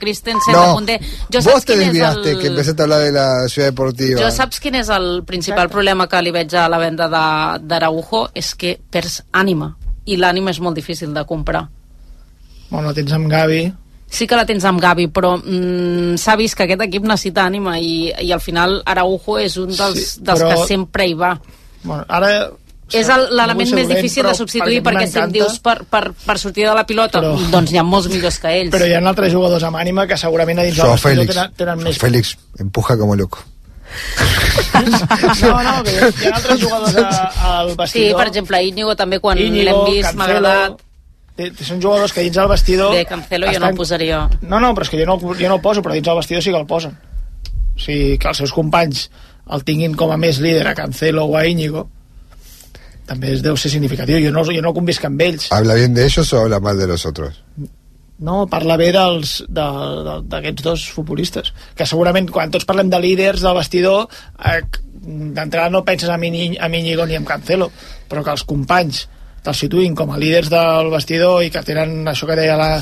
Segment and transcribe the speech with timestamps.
[0.00, 0.96] Christensen, No, de.
[1.30, 2.38] Jo vos saps te desviaste, el...
[2.40, 4.20] que empezaste a hablar de la ciudad deportiva.
[4.24, 8.30] Jo saps quin és el principal problema que li veig a la venda de- d'Araujo?
[8.34, 9.76] És que perds ànima,
[10.06, 11.68] i l'ànima és molt difícil de comprar.
[12.70, 13.68] Bueno, tens amb Gavi,
[14.10, 17.76] Sí que la tens amb Gavi, però mm, s'ha vist que aquest equip necessita ànima
[17.78, 21.36] i, i al final Araujo és un dels, Sí, dels però- que sempre hi va.
[21.84, 22.50] bueno, ara...
[22.92, 26.74] És l'element més difícil de substituir perquè si em dius per, per, per sortir de
[26.74, 28.72] la pilota, Però- doncs hi ha molts millors que ells.
[28.74, 31.34] Però hi ha altres jugadors amb ànima que segurament a dins vestidor Félix.
[31.34, 31.98] tenen, tenen més...
[32.02, 33.38] Félix empuja como loco.
[35.42, 38.18] No, no, que hi ha, altres jugadors a, al Sí, vestidor.
[38.20, 40.80] per exemple, Íñigo també quan l'hem vist m'ha agradat.
[41.64, 42.92] Són jugadors que dins del vestidor...
[42.92, 44.18] Bé, Cancelo jo no el posaria.
[44.42, 46.42] No, no, però és que jo no, jo no el poso, però dins del vestidor
[46.44, 46.98] sí que el posen.
[47.76, 49.06] O sigui, que els seus companys
[49.50, 51.86] el tinguin com a més líder a Cancelo o a Íñigo,
[53.10, 54.20] també es deu ser significatiu.
[54.22, 55.48] Jo no, jo no convisc amb ells.
[55.50, 57.42] ¿Habla bien de ellos o habla mal de los otros?
[58.20, 61.52] No, parla bé dels- de- de- d'aquests dos futbolistes.
[61.74, 64.08] Que segurament quan tots parlem de líders del vestidor,
[64.44, 64.60] eh,
[65.02, 67.70] d'entrada no penses en, Iñi, en Íñigo ni en Cancelo,
[68.08, 69.06] però que els companys
[69.42, 72.74] te'ls situïn com a líders del vestidor i que tenen això que deia la,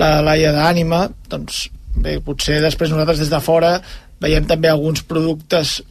[0.00, 3.74] la Laia d'ànima, doncs bé, potser després nosaltres des de fora
[4.20, 5.82] veiem també alguns productes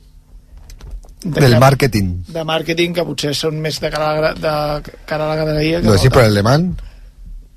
[1.22, 2.24] Del marketing.
[2.28, 5.36] de màrqueting que potser són més de cara a la, gra- de cara a la
[5.44, 5.82] graderia.
[5.82, 6.32] que ¿Lo decís no por tant.
[6.32, 6.78] el alemán?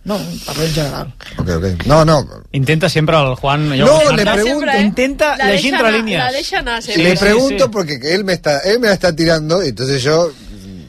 [0.05, 1.15] No, parlo en general.
[1.39, 1.87] Ok, ok.
[1.87, 2.27] No, no.
[2.51, 3.71] Intenta sempre el Juan...
[3.71, 4.51] allò- No, le pregunto.
[4.59, 4.83] Sempre, eh?
[4.83, 6.19] Intenta La llegir deixa entre anar- línies.
[6.19, 7.71] La deixa anar, Sí, le sí, pregunto sí.
[7.73, 10.33] porque que él me está, él me la está tirando, entonces yo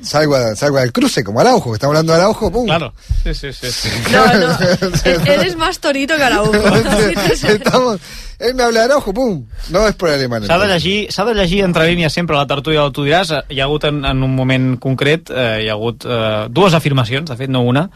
[0.03, 2.65] salgo, a- salgo al cruce como Araujo, que estamos hablando de Araujo, pum.
[2.65, 2.93] Claro.
[3.23, 3.71] Sí, sí, sí.
[3.71, 3.89] sí.
[4.11, 4.57] No, no.
[5.05, 6.51] E- Eres más torito que Araujo.
[7.47, 7.99] Estamos,
[8.39, 9.45] él me habla de Araujo, pum.
[9.69, 10.45] No es por el alemán.
[10.45, 13.31] S'ha de, llegir, s'ha de llegir entre línies sempre la tertúlia del Tu diràs.
[13.49, 17.29] Hi ha hagut en, en un moment concret, eh, hi ha hagut eh, dues afirmacions,
[17.29, 17.87] de fet no una,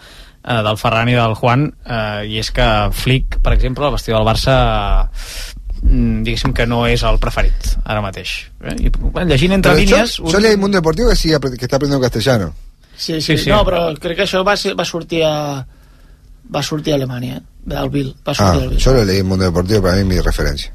[0.43, 4.23] eh, del Ferran i del Juan, eh, i és que Flick, per exemple, el vestidor
[4.23, 4.57] del Barça
[5.81, 8.47] diguéssim que no és el preferit ara mateix.
[8.63, 8.75] Eh?
[8.87, 10.17] I, bueno, llegint entre Pero línies...
[10.17, 12.53] yo, yo leí el Mundo Deportivo que, apre- que está aprendiendo castellano.
[12.97, 13.49] Sí, sí, Sí, sí, sí.
[13.49, 15.65] No, però crec que això va, ser, va sortir a
[16.47, 18.13] va sortir a Alemanya, del Bill.
[18.25, 18.79] Va Ah, sortir al Bill.
[18.79, 20.71] yo lo leí en Mundo Deportivo, para mí mi referencia.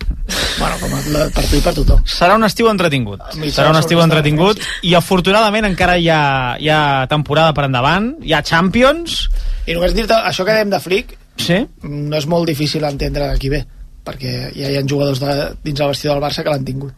[0.59, 2.03] Bueno, com a, per tu i per tothom.
[2.05, 3.21] Serà un estiu entretingut.
[3.51, 6.21] Serà un estiu entretingut i afortunadament encara hi ha,
[6.61, 9.29] hi ha temporada per endavant, hi ha Champions,
[9.67, 11.61] I només dir-te, això que dèiem de Flick sí?
[11.83, 13.65] no és molt difícil entendre d'aquí ve,
[14.05, 16.95] perquè ja hi ha jugadors de, dins el vestidor del Barça que l'han tingut.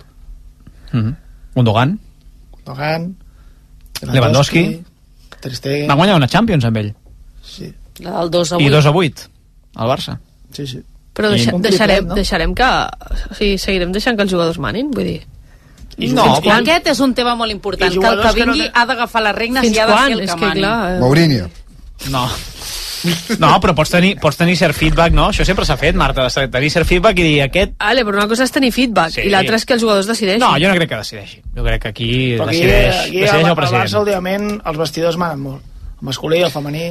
[0.92, 1.14] Mm -hmm.
[1.54, 1.98] Gundogan.
[2.64, 3.14] Dogan,
[4.02, 4.82] Lewandowski.
[5.40, 5.88] Ter Stegen...
[5.90, 6.94] Va guanyar una Champions amb ell.
[7.44, 8.64] Sí, La del 2 a 8.
[8.64, 9.28] I 2 a 8
[9.76, 10.18] al Barça.
[10.52, 10.82] sí, sí.
[11.14, 12.14] Però I deixa, un deixarem, no?
[12.14, 12.64] deixarem que...
[13.30, 15.22] O sigui, seguirem deixant que els jugadors manin, vull dir...
[15.96, 16.62] I No, fins I quan?
[16.62, 18.84] aquest és un tema molt important, I que el que jugadors que no vingui ha
[18.86, 20.60] d'agafar les regnes Fins i ha de ser el que que, mani.
[20.60, 20.96] clar...
[20.96, 21.50] eh, Mourinho.
[22.10, 22.28] No.
[23.38, 25.28] No, però pots tenir, pots tenir cert feedback, no?
[25.32, 27.74] Això sempre s'ha fet, Marta, de tenir cert feedback i dir aquest...
[27.80, 29.26] Vale, però una cosa és tenir feedback Sí.
[29.28, 30.40] i l'altra és que els jugadors decideixin.
[30.40, 31.42] No, jo no crec que decideixi.
[31.56, 34.00] Jo crec que aquí Però aquí, decideix, aquí decideix al, el al Barça president.
[34.00, 35.62] últimament els vestidors manen molt.
[36.00, 36.86] El masculí, el femení...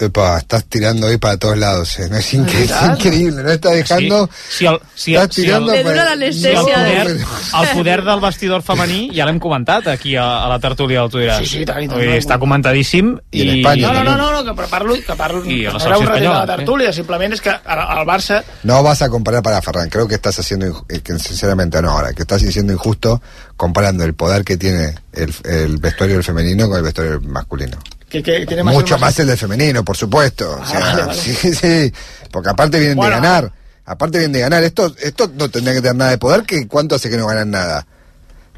[0.00, 1.98] Epa, estás tirando hoy para todos lados.
[1.98, 2.08] eh.
[2.08, 2.96] No, es, incre- es ¿verdad?
[2.98, 4.30] increíble, no estás dejando...
[4.48, 7.26] Sí, si el, si, Estás si el, tirando l'anestèsia si el, de- poder,
[7.62, 11.18] el poder del vestidor femení ja l'hem comentat aquí a, a la tertúlia del Tu
[11.24, 11.40] diràs.
[11.42, 11.98] Sí, sí, tant, i tant.
[11.98, 15.16] Vull dir, està comentadíssim I en Espanya, No, no, no, no, no que parlo, que
[15.18, 19.02] parlo I a la de espanyola, la tertúlia, simplement és que el Barça No vas
[19.02, 22.22] a comparar para Ferran, creo que estás haciendo, inju- eh, que sinceramente no ahora, que
[22.22, 23.20] estás diciendo injusto
[23.56, 27.78] comparando el poder que tiene el, el vestuario del femenino con el vestuario del masculino.
[28.08, 30.50] Que, que tiene más Mucho más el del femenino, por supuesto.
[30.52, 31.18] O Ah, sea, vale, vale.
[31.20, 31.92] Sí, sí,
[32.30, 33.16] porque aparte vienen Bueno.
[33.16, 33.52] de ganar,
[33.84, 34.62] aparte vienen de ganar.
[34.64, 37.50] Esto, esto no tendría que tener nada de poder, que cuánto hace que no ganan
[37.50, 37.86] nada.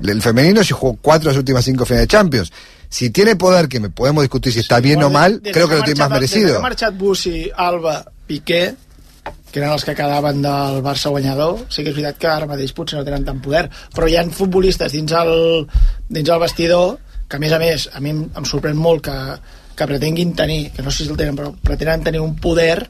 [0.02, 2.52] El femenino si jugó cuatro de las últimas cinco finales de Champions.
[2.88, 5.82] Si tiene poder, que me podemos discutir si está bien o mal, creo que lo
[5.84, 6.58] tiene más marxat- Des que merecido.
[6.58, 8.74] ha marxat Bussi, Alba, Piqué,
[9.52, 12.70] que eren els que quedaven del Barça guanyador, sí que és veritat que ara mateix
[12.72, 15.66] potser no tenen tant poder, però hi ha futbolistes dins el,
[16.08, 16.98] dins el vestidor
[17.30, 19.14] que a més a més, a mi em, em sorprèn molt que,
[19.78, 22.88] que pretenguin tenir, que no sé si el tenen, però pretenen tenir un poder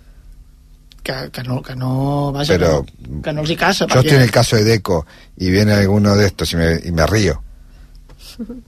[1.03, 3.87] que, que no, que no, vaja, Pero- que, no, que no els hi casa.
[3.93, 5.05] Yo estoy en el caso de Deco
[5.37, 7.43] y viene alguno de estos y me, y me río.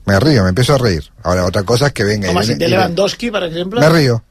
[0.05, 1.03] Me río, me empiezo a reír.
[1.23, 3.79] Ahora, otra cosa es que venga Home, y, si viene- té y- Lewandowski, per exemple...
[3.81, 4.23] Me río.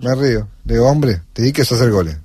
[0.00, 0.48] Me río.
[0.64, 2.16] Digo, hombre, te dediques a hacer goles.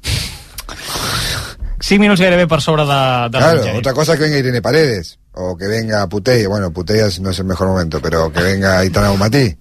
[1.82, 5.18] 5 minuts gairebé per sobre de, de Claro, otra cosa es que venga Irene Paredes.
[5.42, 6.46] O que venga Putey.
[6.48, 9.56] Bueno, Putey no es el mejor momento, pero que venga Itana Matí.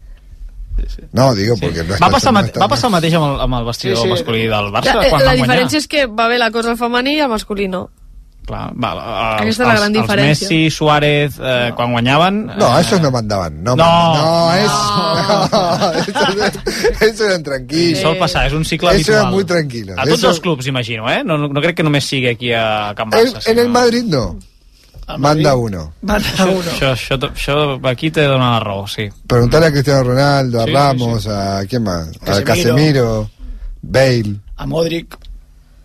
[1.13, 3.65] No, digo, porque no Va passar, no va passar el mateix amb el, amb el
[3.67, 4.09] vestidor Sí, sí.
[4.11, 6.79] masculí del La, Barça eh, quan la diferència és que va bé la cosa al
[6.79, 7.89] femení i al masculí no.
[8.49, 10.47] Clar, va, els, Aquesta és la gran els, els diferència.
[10.49, 12.39] Messi, Suárez, eh, quan guanyaven...
[12.57, 13.59] No, eh, esos no mandaban.
[13.63, 13.89] No, No.
[14.15, 14.79] no, es-
[15.53, 18.01] no, esos, esos eran tranquilos.
[18.01, 19.19] Sol passar, és un cicle Eso habitual.
[19.21, 19.95] era muy tranquilo.
[19.99, 21.23] A tots Eso- els clubs, imagino, eh?
[21.25, 23.43] No, no, no crec que només sigui aquí a Can En, Barça.
[23.51, 24.39] en el sinó- Madrid no.
[25.17, 25.93] Manda Madrid, uno.
[26.03, 26.61] Manda uno.
[26.61, 29.09] Això, això, això, aquí te dona la raó, sí.
[29.27, 32.45] Preguntarle a Cristiano Ronaldo, a Sí, sí, Ramos, a quién más, a Casemiro.
[32.45, 33.31] Casemiro,
[33.83, 34.37] Bale.
[34.57, 35.17] A Modric.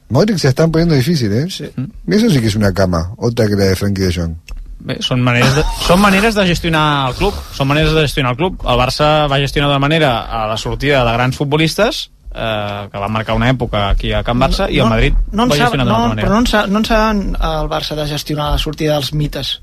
[0.10, 1.48] Modric se están poniendo difícil, ¿eh?
[1.50, 1.70] Sí.
[2.08, 4.36] Eso sí que es una cama, otra que la de Frankie de Jong.
[4.84, 7.38] Bé, són maneres, de, són maneres de gestionar el club.
[7.56, 8.58] Són maneres de gestionar el club.
[8.68, 13.08] El Barça va gestionar d'una manera a la sortida de grans futbolistes, eh, que va
[13.10, 15.86] marcar una època aquí a Can Barça, i el Madrid no, va en sap, gestionar
[15.86, 16.40] no, d'una altra però no manera.
[16.40, 19.60] en, sa, no en saben el Barça de gestionar la sortida dels mites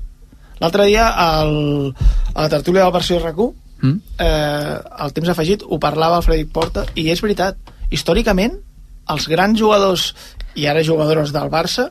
[0.61, 1.09] l'altre dia
[1.41, 1.93] el,
[2.35, 3.97] a la tertúlia del Barça i RAC1 Mm?
[4.21, 7.57] eh, al temps afegit ho parlava el Frederic Porta i és veritat,
[7.89, 8.59] històricament
[9.09, 10.11] els grans jugadors
[10.53, 11.87] i ara jugadors del Barça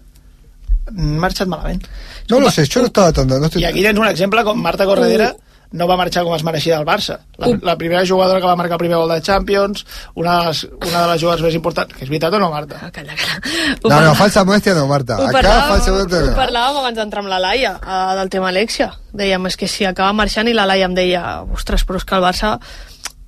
[0.86, 1.82] han marxat malament
[2.30, 3.26] No lo sé, yo no estaba tan...
[3.26, 3.62] No estoy...
[3.62, 5.32] i aquí tens un exemple com Marta Corredera
[5.72, 7.20] no va marxar com es mereixia del Barça.
[7.38, 9.84] La, la primera jugadora que va marcar el primer gol de Champions,
[10.18, 12.80] una de les, una de les jugadores més importants, que és veritat o no, Marta?
[12.82, 13.38] Ah, Calla, calla.
[13.82, 15.18] Ho No, no, falsa modestia no, Marta.
[15.20, 16.36] Ho Acá parlàvem, falsa modestia ho no.
[16.38, 18.90] parlàvem abans d'entrar amb la Laia, eh, del tema Alexia.
[19.14, 21.24] Dèiem, és que si acaba marxant i la Laia em deia,
[21.54, 22.56] ostres, però és que el Barça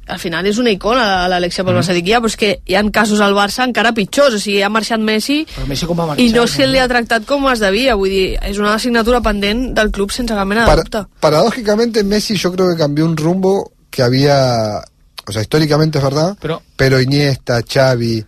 [0.07, 1.95] al final és una icona l'Alexia pel Barça.
[1.95, 4.69] Dic, ja, però és que hi ha casos al Barça encara pitjors, o sigui, ha
[4.69, 6.25] marxat Messi Però Messi com va marxar?
[6.27, 9.73] i no se li ha tractat com es devia, vull dir, és una assignatura pendent
[9.75, 11.05] del club sense cap mena de Para- dubte.
[11.21, 14.83] paradójicamente, Messi yo creo que cambió un rumbo que había...
[15.25, 18.25] O sea, históricamente es verdad, Pero- pero Iniesta, Xavi,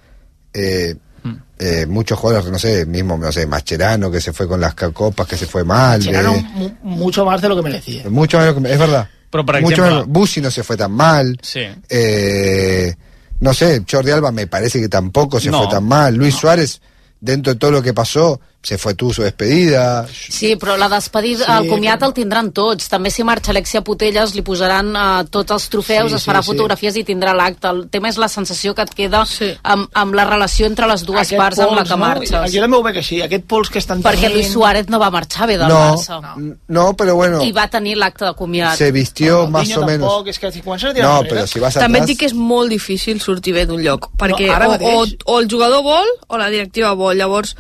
[0.53, 0.95] eh,
[1.25, 1.33] Mm.
[1.59, 5.27] eh, muchos jugadores, no sé, mismo, no sé, Mascherano, que se fue con las copas,
[5.27, 5.99] que se fue mal.
[5.99, 8.03] Mascherano eh, mu- mucho más de lo que merecía.
[8.11, 9.09] mucho menos que- es verdad.
[9.35, 11.37] Pero, por mucho ejemplo- Bussi no se fue tan mal.
[11.43, 11.63] Sí.
[11.89, 12.95] Eh,
[13.41, 15.59] no sé, Jordi Alba me parece que tampoco se No.
[15.65, 16.15] fue tan mal.
[16.15, 16.81] Luis Suárez,
[17.25, 20.07] dentro de todo lo que pasó, se fue tuvo su despedida.
[20.11, 22.89] Sí, però la despedida, Sí, sí, el comiat però- el tindran tots.
[22.89, 26.47] També si marxa Alexia Putelles li posaran uh, tots els trofeus, Sí, es farà sí,
[26.47, 26.53] sí.
[26.53, 27.69] fotografies i tindrà l'acte.
[27.69, 29.51] El tema és la sensació que et queda Sí.
[29.63, 32.05] amb, amb la relació entre les dues Aquest parts amb la pols, que no?
[32.07, 32.55] marxes.
[32.55, 34.33] Jo també ho veig així, aquest pols que estan Perquè tenint...
[34.39, 36.57] Luis Suárez no va marxar bé del no, Barça.
[36.69, 38.77] no, pero bueno, I va tenir l'acte de comiat.
[38.79, 40.09] se vistió No, más o menos.
[40.09, 42.07] Tampoc, és que si comences a tirar No, enrere- pero si vas També et atrás...
[42.09, 45.49] dic que és molt difícil sortir bé d'un lloc, perquè ara o, o, o el
[45.51, 47.14] jugador vol o la directiva vol.
[47.15, 47.57] Llavors,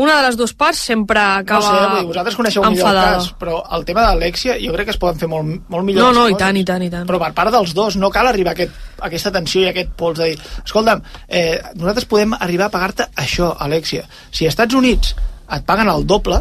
[0.00, 2.78] una de les dues parts sempre No acaba sé, vull dir, vosaltres coneixeu millor el
[2.78, 3.16] enfadada.
[3.18, 6.12] cas, però el tema d'Alexia jo crec que es poden fer molt, molt millor No,
[6.22, 6.38] no, i coses.
[6.46, 7.06] tant, i tant, i tant.
[7.10, 9.74] Però per part dels dos, no cal arribar a, aquest, a aquesta tensió i a
[9.74, 14.06] aquest pols de dir escolta'm, eh, nosaltres podem arribar a pagar-te això, Alexia.
[14.30, 15.14] Si als Estats Units
[15.52, 16.40] et paguen el doble,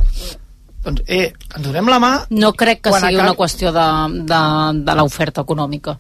[0.86, 2.14] doncs, eh, ens donem la mà...
[2.30, 3.88] No crec que sigui acabi- una qüestió de,
[4.24, 4.42] de,
[4.86, 5.98] de l'oferta econòmica.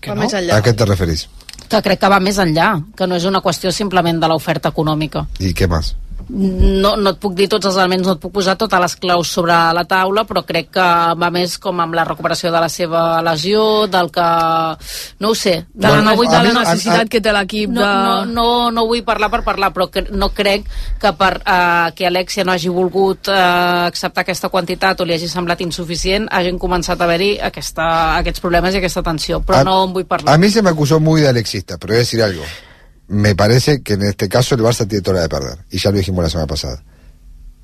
[0.00, 0.22] Que no?
[0.24, 0.56] més enllà.
[0.56, 1.28] ¿A qué te referís?
[1.72, 2.66] Que crec que va més enllà,
[2.96, 5.26] que no és una qüestió simplement de l'oferta econòmica.
[5.38, 5.96] ¿Y qué más?
[6.30, 9.28] No, no et puc dir tots els elements, no et puc posar totes les claus
[9.28, 10.86] sobre la taula, però crec que
[11.18, 14.26] va més com amb la recuperació de la seva lesió, del que...
[15.20, 15.66] No ho sé.
[15.72, 17.70] De la, Bueno, no, vull de a mi- la a- necessitat a- que té l'equip
[17.70, 17.86] no, de...
[17.86, 20.66] no, no, no vull parlar per parlar, però que, no crec
[21.00, 25.28] que per uh, que Alexia no hagi volgut uh, acceptar aquesta quantitat o li hagi
[25.28, 29.78] semblat insuficient, hagin començat a haver-hi aquesta, aquests problemes i aquesta tensió, però a, no
[29.86, 30.34] en vull parlar.
[30.34, 32.42] a mí se me acusó muy de alexista, pero voy a decir algo.
[33.08, 35.58] Me parece que en este caso el Barça tiene toda la de perder.
[35.70, 36.82] Y ya lo dijimos la semana pasada.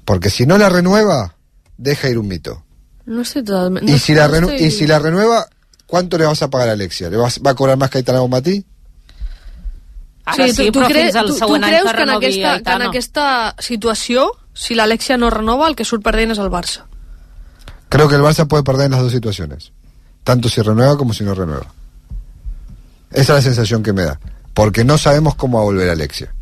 [0.05, 1.35] Porque si no la renueva,
[1.77, 2.65] deja ir un mito.
[3.07, 3.89] No estic totalment...
[3.89, 5.47] y, no, si la renu- y si la renueva,
[5.87, 7.09] ¿cuánto le vas a pagar a Alexia?
[7.09, 8.65] ¿Le vas, ¿Va a cobrar más Caetano Bonmatí?
[10.27, 12.89] Ara sí, al tu, tu creus que que en, aquesta, que en Aitana.
[12.89, 16.85] aquesta situació, si l'Alexia no renova, el que surt perdent és el Barça?
[17.89, 19.73] Creo que el Barça puede perder en las dos situaciones.
[20.25, 21.73] Tanto si renueva como si no renueva.
[23.11, 24.21] Esa es la sensación que me da.
[24.59, 26.33] Porque no sabemos cómo va a volver Alexia.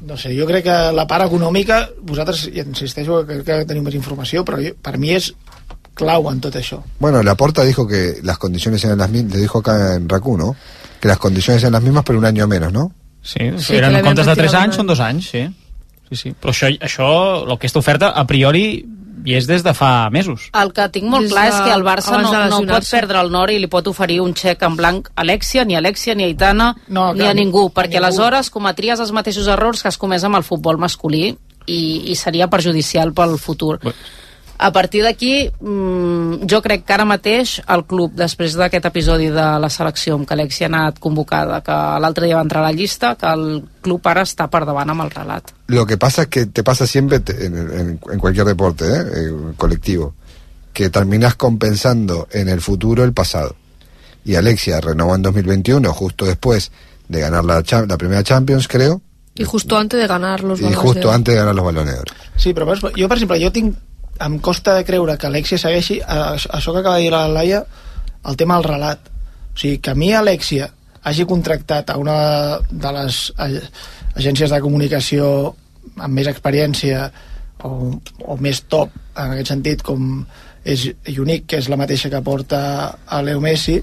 [0.00, 3.94] No sé, jo crec que la part econòmica, vosaltres, insisteixo que crec que teniu més
[3.94, 5.28] informació, però jo, per mi és
[5.94, 6.80] clau en tot això.
[6.98, 10.56] Bueno, Laporta dijo que las condiciones eran las mismas, le dijo acá en Racu, ¿no?
[10.98, 12.90] Que las condiciones eran las mismas, pero un año menos, ¿no?
[13.22, 15.44] Sí, Sí, sí eren comptes de 3 retirat anys, són 2 anys, sí.
[16.12, 16.34] Sí, sí.
[16.40, 17.08] Però això, això,
[17.56, 18.84] aquesta oferta, a priori,
[19.24, 20.48] hi és des de fa mesos.
[20.58, 23.20] El que tinc molt Des clar de- és que el Barça no, no pot perdre
[23.20, 26.14] el nord i li pot oferir un xec en blanc a Alexia, ni a Alexia,
[26.16, 28.04] ni a Aitana, No, ni a ningú, a perquè ningú.
[28.06, 32.48] aleshores cometries els mateixos errors que has comès amb el futbol masculí i, i seria
[32.50, 33.78] perjudicial pel futur.
[33.84, 33.92] Bé.
[34.62, 39.46] A partir d'aquí, mmm, jo crec que ara mateix el club, després d'aquest episodi de
[39.58, 42.72] la selecció amb que Alexia ha anat convocada, que l'altre dia va entrar a la
[42.76, 45.50] llista, que el club ara està per davant amb el relat.
[45.66, 49.02] Lo que pasa es que te pasa siempre en, en- en cualquier deporte ¿eh?
[49.16, 50.14] Eh, colectivo,
[50.72, 53.56] que terminas compensando en el futuro el pasado.
[54.24, 56.70] Y Alexia renovó en 2021, justo después
[57.08, 59.02] de ganar la, cha- la primera Champions, creo,
[59.34, 61.14] Y justo antes de ganar los y balones justo de oro.
[61.16, 61.96] antes de ganar los balones.
[62.36, 63.74] Sí, però per- jo, per exemple, jo tinc...
[64.22, 67.64] Em costa de creure que Alexia segueixi a- això que acaba de dir la Laia,
[68.28, 69.08] el tema del relat.
[69.54, 70.70] O sigui, que a mi Alexia
[71.02, 73.48] hagi contractat a una de les a-
[74.14, 75.54] agències de comunicació
[75.96, 77.10] amb més experiència
[77.64, 80.24] o, o més top en aquest sentit com
[80.64, 80.84] és
[81.18, 82.60] Unic, que és la mateixa que porta
[83.06, 83.80] a Leo Messi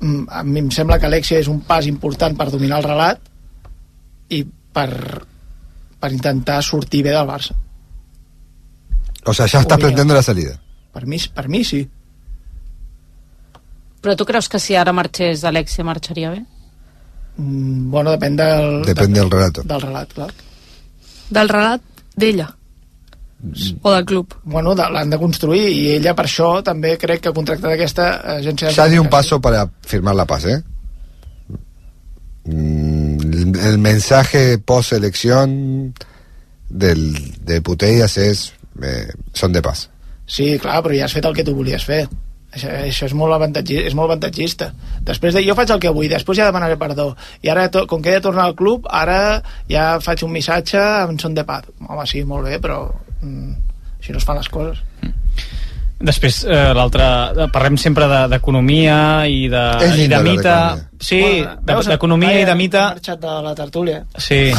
[0.00, 3.18] mm, a mi em sembla que Alexia és un pas important per dominar el relat
[4.30, 4.90] i per,
[5.98, 7.56] per intentar sortir bé del Barça
[9.24, 9.88] O sea, ya estás Obliga.
[9.88, 10.60] planteando la salida.
[10.92, 11.88] per mi, per mi sí
[14.02, 16.40] Però tu creus que si ara marxés Alexia marxaria bé?
[17.36, 19.62] Mm, bueno, depèn del, Depende del relato.
[19.62, 20.30] del relat, clar.
[21.30, 21.82] Del relat
[22.16, 22.48] d'ella.
[23.82, 24.34] O del club.
[24.44, 28.08] Bueno, de- l'han de construir i ella per això també crec que ha contractat aquesta
[28.38, 30.62] agència de Ya di un paso para firmar la paz, ¿eh?
[32.44, 35.94] Mm, El, el mensaje post elección
[36.68, 39.88] del, de Putellas es eh, son de paz.
[40.30, 42.04] Sí, clar, però ja has fet el que tu volies fer.
[42.50, 44.72] Això, això és molt, és molt avantatgista.
[45.06, 47.12] Després de jo faig el que vull, després ja demanaré perdó.
[47.46, 50.80] I ara, to, com que he de tornar al club, ara ja faig un missatge
[50.80, 51.70] en son de paz.
[51.86, 52.82] Home, sí, molt bé, però
[53.22, 53.54] mm,
[54.00, 54.82] així no es fan les coses.
[56.00, 57.04] Després, eh, l'altre...
[57.44, 60.54] eh, Parlem sempre de- d'economia i de, És i de mita.
[61.00, 62.86] Sí, Bueno, de- d'economia i de mita.
[62.86, 63.98] Ha marxat de la tertúlia.
[64.16, 64.50] Sí,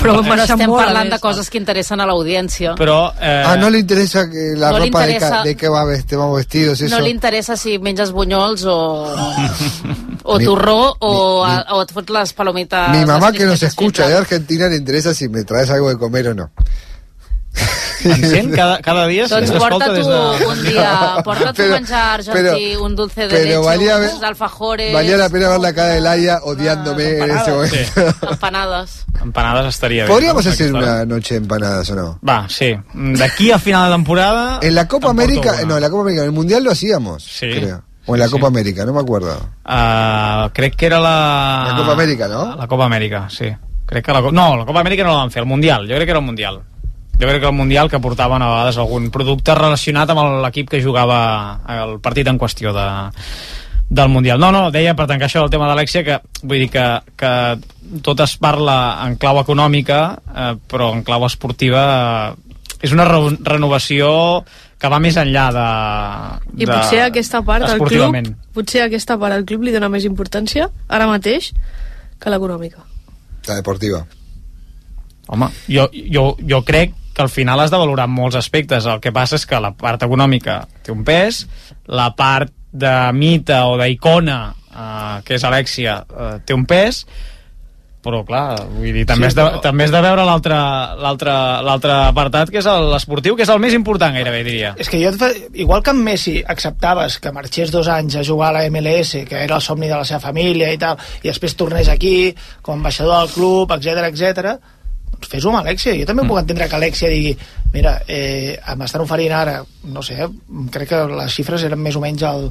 [0.00, 2.74] Però Però estem molt parlant de coses que interessen a l'audiència.
[2.80, 3.12] però...
[3.20, 5.84] Eh, Ah, ¿no le interesa que la no ropa de, interesa- ca- de qué va,
[5.84, 6.80] vest- vamos vestidos?
[6.80, 6.96] Eso?
[6.96, 9.14] No li interessa si menges bunyols o,
[10.24, 12.88] o Mi- torró o, mi- a, o et fots les palomites...
[12.90, 14.16] Mi mamá que nos escucha de.
[14.16, 16.50] Argentina le interesa si me traes algo de comer o no.
[18.04, 20.46] Encén cada, cada dia Doncs s'escolta porta des tu de...
[20.46, 22.32] un dia, porta tu Pero- menjar argentí,
[22.72, 24.92] pero- un dulce de pero leche, valía uns alfajores...
[24.94, 28.28] Valía la pena ver la cara de Laia odiándome en ese momento.
[28.30, 29.04] Empanades.
[29.22, 30.08] Empanades estaria bé.
[30.10, 30.50] Podríamos no?
[30.50, 32.18] hacer una noche de empanadas o no.
[32.26, 32.74] Va, sí.
[32.94, 34.58] D'aquí a final de temporada...
[34.62, 35.62] En la Copa América, una.
[35.66, 37.50] no, en la Copa América, en el Mundial lo hacíamos, Sí.
[37.50, 37.82] creo.
[38.06, 38.52] O en la Sí, Copa sí.
[38.52, 39.36] América, no me acuerdo.
[39.64, 41.66] Uh, crec que era la...
[41.70, 42.56] La Copa Amèrica, no?
[42.56, 43.44] La Copa Amèrica, sí.
[43.86, 44.20] Crec que la...
[44.20, 45.82] No, la Copa Amèrica no la van fer, el Mundial.
[45.86, 46.60] Jo crec que era el Mundial.
[47.20, 50.80] Jo crec que el Mundial que portaven a vegades algun producte relacionat amb l'equip que
[50.80, 51.18] jugava
[51.68, 52.86] el partit en qüestió de,
[53.90, 54.40] del Mundial.
[54.40, 56.86] No, no, deia per tancar això el tema d'Alexia que vull dir que,
[57.20, 57.32] que
[58.06, 63.18] tot es parla en clau econòmica eh, però en clau esportiva eh, és una re
[63.44, 64.08] renovació
[64.80, 65.66] que va més enllà de,
[66.56, 68.16] I de potser aquesta part del club,
[68.56, 71.50] potser aquesta part del club li dona més importància ara mateix
[72.20, 72.86] que l'econòmica.
[73.48, 74.00] La deportiva.
[75.28, 78.86] Home, jo, jo, jo crec que al final has de valorar molts aspectes.
[78.86, 81.46] El que passa és que la part econòmica té un pes,
[81.86, 87.04] la part de mita o d'icona, eh, que és Alexia, eh, té un pes,
[88.00, 92.48] però clar, vull dir, també, Sí, has, de, però- també has de veure l'altre apartat,
[92.50, 94.74] que és l'esportiu, que és el més important gairebé, diria.
[94.80, 98.50] És que jo, fa- igual que amb Messi acceptaves que marxés dos anys a jugar
[98.50, 101.56] a la MLS, que era el somni de la seva família i tal, i després
[101.56, 104.56] tornés aquí com a ambaixador del club, etc etc.
[105.20, 105.94] doncs fes-ho amb Alexia.
[106.00, 106.32] Jo també mm.
[106.32, 107.36] puc entendre que Alexia digui
[107.72, 109.60] mira, eh, m'estan oferint ara,
[109.94, 110.18] no sé,
[110.72, 112.48] crec que les xifres eren més o menys el,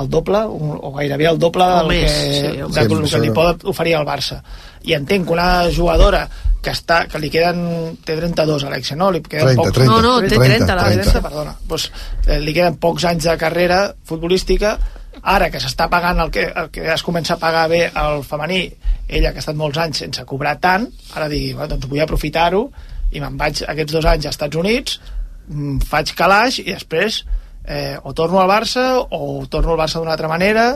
[0.00, 2.76] el doble, o o gairebé el doble O del més, que, sí, de, o més.
[2.76, 4.40] del Sí, que li pot oferir el Barça.
[4.86, 6.26] I entenc que una jugadora
[6.62, 9.10] que està que li queden té 32 Alexia, no?
[9.14, 9.92] Li queden 30, pocs, 30.
[9.92, 11.56] No, no, té 30, la 30, perdona.
[11.68, 11.90] Pues,
[12.26, 14.76] eh, li queden pocs anys de carrera futbolística.
[15.22, 18.60] Ara que s'està pagant el que, el que es comença a pagar bé al femení,
[19.08, 22.62] ella que ha estat molts anys sense cobrar tant, ara digui, bueno, doncs vull aprofitar-ho
[23.12, 25.00] i me'n vaig aquests dos anys als Estats Units,
[25.48, 27.24] mm, faig calaix i després
[27.64, 30.74] eh, o torno al Barça o torno al Barça d'una altra manera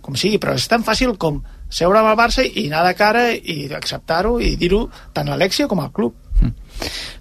[0.00, 1.42] com sigui, però és tan fàcil com
[1.74, 5.68] seure amb el Barça i anar de cara i acceptar-ho i dir-ho tant a Alexia
[5.68, 6.14] com al club.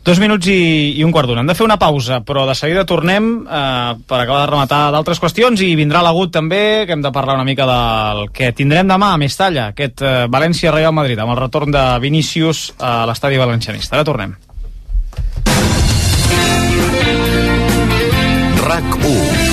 [0.03, 1.39] Dos minuts i, i un quart d'una.
[1.43, 5.21] Hem de fer una pausa, però de seguida tornem eh, per acabar de rematar d'altres
[5.23, 9.13] qüestions i vindrà l'agut també, que hem de parlar una mica del que tindrem demà
[9.13, 13.95] a Mestalla, aquest eh, València-Real Madrid, amb el retorn de Vinícius a l'estadi valencianista.
[13.95, 14.35] Ara tornem.
[18.63, 19.52] RAC 1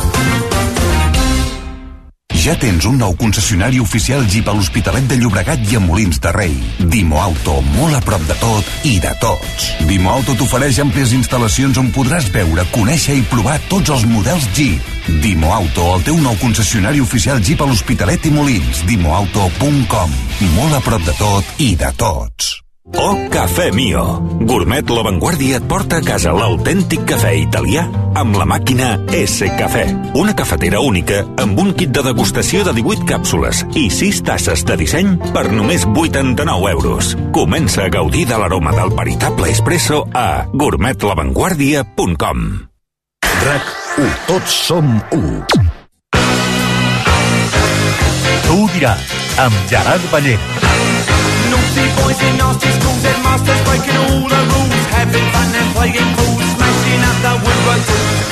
[2.41, 6.31] Ja tens un nou concessionari oficial Jeep a l'Hospitalet de Llobregat i a Molins de
[6.33, 6.55] Rei.
[6.89, 9.67] Dimo Auto, molt a prop de tot i de tots.
[9.85, 14.89] Dimo Auto t'ofereix àmplies instal·lacions on podràs veure, conèixer i provar tots els models Jeep.
[15.21, 18.81] Dimo Auto, el teu nou concessionari oficial Jeep a l'Hospitalet i Molins.
[18.89, 20.19] Dimoauto.com.
[20.57, 22.55] Molt a prop de tot i de tots.
[22.83, 24.19] O Cafè Mio.
[24.41, 27.83] Gourmet La Vanguardia et porta a casa l'autèntic cafè italià
[28.17, 29.85] amb la màquina S Cafè.
[30.17, 34.77] Una cafetera única amb un kit de degustació de 18 càpsules i 6 tasses de
[34.81, 37.13] disseny per només 89 euros.
[37.37, 42.37] Comença a gaudir de l'aroma del veritable espresso a gourmetlavanguardia.com
[43.45, 43.65] RAC
[44.01, 44.09] 1.
[44.25, 45.45] Tots som 1.
[48.41, 49.05] Tu ho diràs,
[49.39, 50.70] amb Gerard Ballera.
[51.71, 56.43] Naughty boys in nasty schools, headmasters breaking all the rules, having fun and playing fools,
[56.51, 57.83] smashing up the woodwork.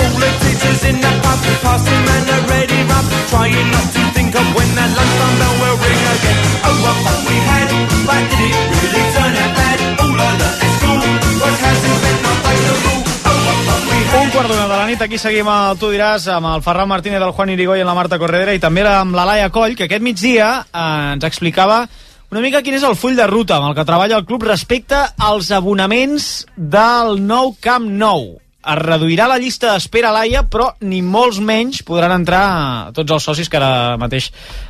[0.03, 4.35] All the teachers in the pub, passing man a ready rub, trying not to think
[4.35, 6.37] of when that lunchtime bell will ring again.
[6.67, 7.67] Oh, what fun we had,
[8.03, 9.77] but did it really turn out bad?
[10.03, 10.99] All I learned at school
[11.39, 14.19] was how to fun we had.
[14.19, 17.23] Un quart d'una de la nit, aquí seguim el Tu diràs amb el Ferran Martínez,
[17.23, 20.03] el Juan Irigoy i la Marta Corredera i també amb la Laia Coll, que aquest
[20.03, 21.85] migdia eh, ens explicava
[22.29, 24.99] una mica quin és el full de ruta amb el que treballa el club respecte
[25.29, 28.35] als abonaments del nou Camp Nou.
[28.59, 33.23] Es reduirà la llista d'espera a l'AIA, però ni molts menys podran entrar tots els
[33.23, 34.25] socis que ara mateix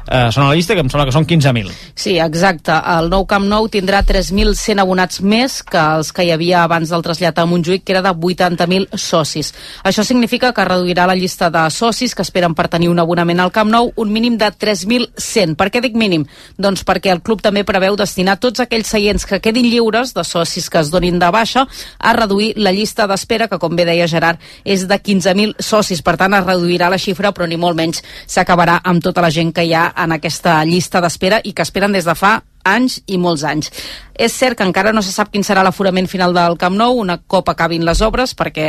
[0.05, 1.71] eh, són a la llista, que em sembla que són 15.000.
[1.97, 2.75] Sí, exacte.
[2.93, 7.01] El nou Camp Nou tindrà 3.100 abonats més que els que hi havia abans del
[7.01, 9.49] trasllat a Montjuïc, que era de 80.000 socis.
[9.81, 13.53] Això significa que reduirà la llista de socis que esperen per tenir un abonament al
[13.55, 15.57] Camp Nou un mínim de 3.100.
[15.57, 16.27] Per què dic mínim?
[16.61, 20.69] Doncs perquè el club també preveu destinar tots aquells seients que quedin lliures de socis
[20.69, 21.65] que es donin de baixa
[21.97, 26.03] a reduir la llista d'espera, que com bé deia Gerard, és de 15.000 socis.
[26.03, 29.53] Per tant, es reduirà la xifra, però ni molt menys s'acabarà amb tota la gent
[29.55, 33.17] que hi ha en aquesta llista d'espera i que esperen des de fa anys i
[33.17, 33.71] molts anys.
[34.19, 37.15] És cert que encara no se sap quin serà l'aforament final del Camp Nou una
[37.23, 38.67] cop acabin les obres, perquè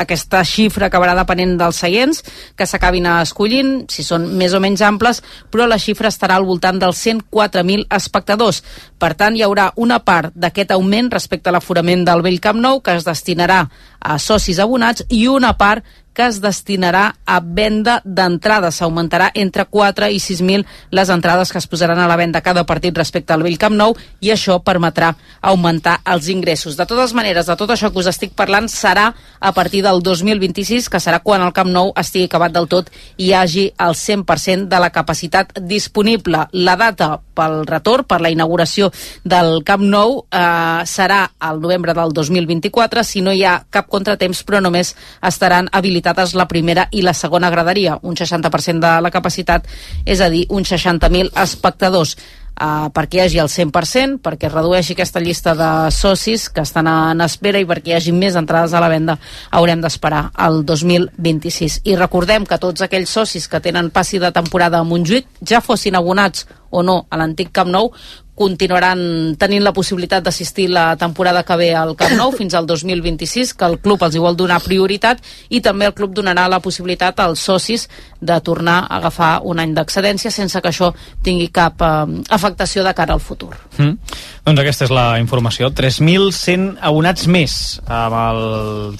[0.00, 2.22] aquesta xifra acabarà depenent dels seients
[2.56, 5.20] que s'acabin escollint, si són més o menys amples,
[5.52, 8.62] però la xifra estarà al voltant dels 104.000 espectadors.
[8.98, 12.80] Per tant, hi haurà una part d'aquest augment respecte a l'aforament del vell Camp Nou
[12.80, 13.66] que es destinarà
[14.00, 15.84] a socis abonats i una part
[16.18, 18.80] que es destinarà a venda d'entrades.
[18.80, 22.96] S'augmentarà entre 4 i 6.000 les entrades que es posaran a la venda cada partit
[22.98, 26.74] respecte al vell Camp Nou i això permetrà augmentar els ingressos.
[26.74, 30.88] De totes maneres, de tot això que us estic parlant serà a partir del 2026,
[30.90, 34.66] que serà quan el Camp Nou estigui acabat del tot i hi hagi el 100%
[34.66, 36.48] de la capacitat disponible.
[36.52, 38.90] La data pel retorn, per la inauguració
[39.22, 44.42] del Camp Nou, eh, serà al novembre del 2024, si no hi ha cap contratemps,
[44.42, 45.68] però només estaran
[46.08, 49.66] habilitades la primera i la segona graderia, un 60% de la capacitat,
[50.06, 52.16] és a dir, uns 60.000 espectadors
[52.60, 56.88] uh, perquè hi hagi el 100%, perquè es redueixi aquesta llista de socis que estan
[56.88, 59.18] en espera i perquè hi hagi més entrades a la venda
[59.50, 61.82] haurem d'esperar el 2026.
[61.84, 65.98] I recordem que tots aquells socis que tenen passi de temporada a Montjuïc, ja fossin
[65.98, 67.92] abonats o no a l'antic Camp Nou,
[68.38, 69.00] continuaran
[69.40, 73.66] tenint la possibilitat d'assistir la temporada que ve al Camp Nou fins al 2026, que
[73.66, 77.42] el club els hi vol donar prioritat i també el club donarà la possibilitat als
[77.42, 77.88] socis
[78.20, 80.92] de tornar a agafar un any d'excedència sense que això
[81.26, 83.52] tingui cap eh, afectació de cara al futur.
[83.78, 83.98] Mm.
[84.46, 85.72] Doncs aquesta és la informació.
[85.74, 88.42] 3.100 abonats més amb el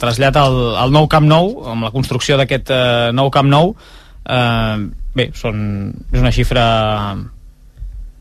[0.01, 3.75] trasllat al, al nou Camp Nou, amb la construcció d'aquest eh, nou Camp Nou.
[4.29, 4.77] Eh,
[5.15, 5.59] bé, són,
[6.13, 6.65] és una xifra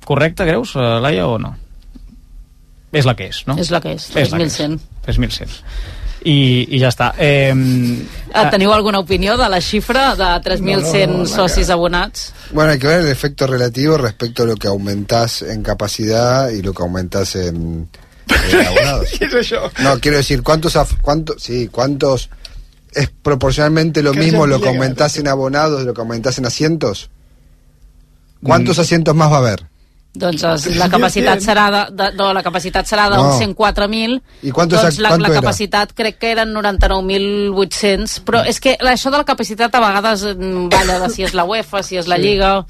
[0.07, 1.51] correcta, creus, eh, Laia, o no?
[2.95, 3.57] És la que és, no?
[3.59, 4.55] És la que és, És la que és.
[4.55, 4.79] 3.100.
[5.05, 5.61] 3.100.
[6.27, 6.37] I,
[6.75, 7.11] I ja està.
[7.19, 12.31] Eh, Eh, Teniu alguna opinió de la xifra de 3.100 No, no, no, socis abonats?
[12.51, 16.61] Bueno, hay que ver el efecto relativo respecto a lo que aumentás en capacidad y
[16.61, 17.89] lo que aumentás en,
[18.29, 19.13] en abonados.
[19.19, 19.67] Què és això?
[19.83, 22.29] No, quiero decir, ¿cuántos, cuántos, sí, cuántos
[22.93, 26.45] es proporcionalmente lo ¿Qué mismo lo que aumentás en abonados de lo que aumentás en
[26.45, 27.09] asientos?
[28.43, 29.76] ¿Cuántos asientos más va a haber?
[30.13, 33.17] Doncs es- la capacitat serà de, de, no, la capacitat serà No.
[33.17, 35.35] d'uns 104.000 I quantos- doncs la, la era?
[35.41, 40.69] capacitat crec que eren 99.800 però és que això de la capacitat a vegades mm,
[40.69, 42.65] balla de si és la UEFA, si és la Lliga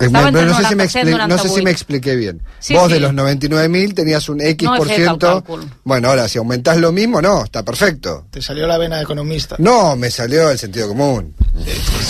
[0.00, 1.64] Eh, Estava me- entre no, sé si me 97 expli- no sé si 98.
[1.64, 2.42] me expliqué bien.
[2.58, 2.94] Sí, Vos sí.
[2.94, 5.44] de los 99.000 tenías un X No por ciento.
[5.84, 8.26] Bueno, ahora si aumentás lo mismo, no, está perfecto.
[8.30, 9.54] Te salió la vena de economista.
[9.60, 11.36] No, me salió el sentido común.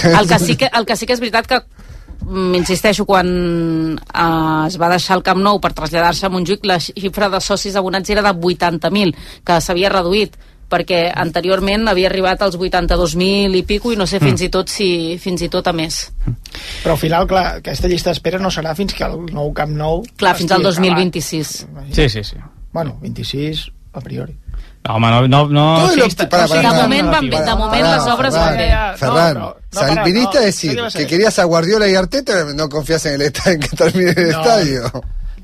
[0.05, 1.61] el que sí que, el que, sí que és veritat que
[2.59, 3.29] insisteixo, quan
[3.99, 7.77] eh, es va deixar el Camp Nou per traslladar-se a Montjuïc, la xifra de socis
[7.77, 10.39] abonats era de 80.000, que s'havia reduït
[10.73, 15.19] perquè anteriorment havia arribat als 82.000 i pico i no sé fins i tot si
[15.21, 16.07] fins i tot a més.
[16.83, 20.01] Però al final, clar, aquesta llista d'espera no serà fins que el nou Camp Nou...
[20.17, 21.53] Clar, fins al estigui 2026.
[21.69, 21.93] acabat.
[21.99, 22.41] sí, sí, sí.
[22.73, 24.39] Bueno, 26 a priori.
[24.85, 25.29] No, home, no...
[25.29, 28.57] no, no Todo lo- para, siguis para, De moment, van de moment les obres van
[28.57, 28.69] bé.
[28.97, 31.39] Ferran, No, no, no, Sal- pará, viniste no, a decir ¿qué vas a que querías
[31.39, 34.41] a Guardiola y Arteta, no confías en el esta- en que termine el No.
[34.41, 34.91] estadio.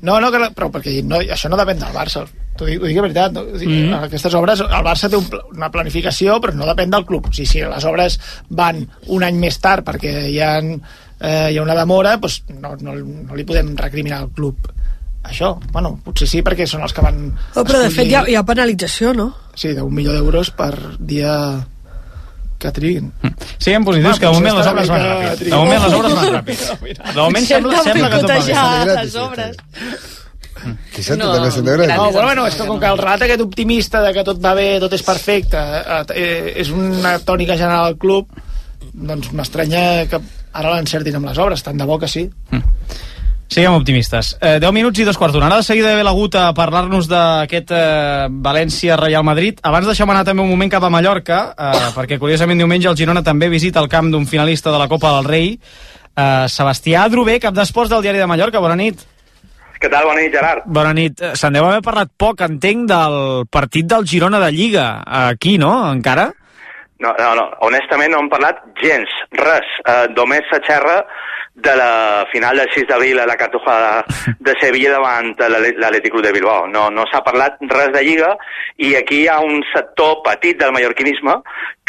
[0.01, 2.21] No, no, però perquè no, això no depèn del Barça.
[2.55, 3.31] T'ho dic, ho dic de veritat.
[3.35, 3.41] No?
[3.43, 3.57] Mm.
[3.63, 4.03] Mm-hmm.
[4.05, 7.27] Aquestes obres, el Barça té un, pla- una planificació, però no depèn del club.
[7.27, 11.57] O sigui, si les obres van un any més tard perquè hi ha, eh, hi
[11.57, 14.71] ha una demora, doncs no, no, no li podem recriminar al club
[15.29, 15.53] això.
[15.71, 17.19] Bueno, potser sí, perquè són els que van...
[17.55, 19.29] Oh, però de fet hi ha, escollir- hi ha penalització, no?
[19.55, 21.33] Sí, d'un milió d'euros per dia
[22.59, 23.11] que triguin.
[23.57, 25.45] Siguem positius, Ah, que de moment les obres van ràpid.
[25.47, 26.63] De moment les obres van ràpid.
[27.13, 28.39] De moment sembla, sembla que tot va
[28.83, 28.95] bé.
[28.95, 29.57] les sí, obres.
[30.93, 31.87] Quizás No, totalmente siendo gratis.
[31.87, 32.03] gratis.
[32.03, 34.53] No, però bueno, és que com que el relat aquest optimista de que tot va
[34.57, 38.27] bé, tot és perfecte, eh, eh, és una tònica general al club,
[38.91, 40.19] doncs m'estranya que
[40.51, 42.25] ara l'encertin amb les obres, tant de bo que sí.
[43.49, 44.35] Siguem optimistes.
[44.41, 45.47] Eh, 10 minuts i dos quarts d'una.
[45.49, 49.57] Ara de seguida ve l'hagut a parlar-nos d'aquest eh, València-Real Madrid.
[49.65, 53.23] Abans deixem anar també un moment cap a Mallorca, eh, perquè curiosament diumenge el Girona
[53.25, 55.55] també visita el camp d'un finalista de la Copa del Rei.
[55.57, 58.61] Eh, Sebastià Adrover, cap d'esports del Diari de Mallorca.
[58.61, 59.01] Bona nit.
[59.79, 60.05] Què tal?
[60.05, 60.67] Bona nit, Gerard.
[60.69, 61.17] Bona nit.
[61.17, 64.91] Eh, Se'n deu haver parlat poc, entenc, del partit del Girona de Lliga.
[65.25, 65.73] Aquí, no?
[65.89, 66.29] Encara?
[66.99, 69.09] No, no, no, honestament no hem parlat gens,
[69.39, 69.67] res.
[69.87, 70.97] Uh, només la xerra
[71.61, 74.03] de la final del 6 d'abril a la Cartuja
[74.39, 76.67] de, Sevilla davant l'Atlètic Club de Bilbao.
[76.67, 78.33] No, no s'ha parlat res de Lliga
[78.77, 81.39] i aquí hi ha un sector petit del mallorquinisme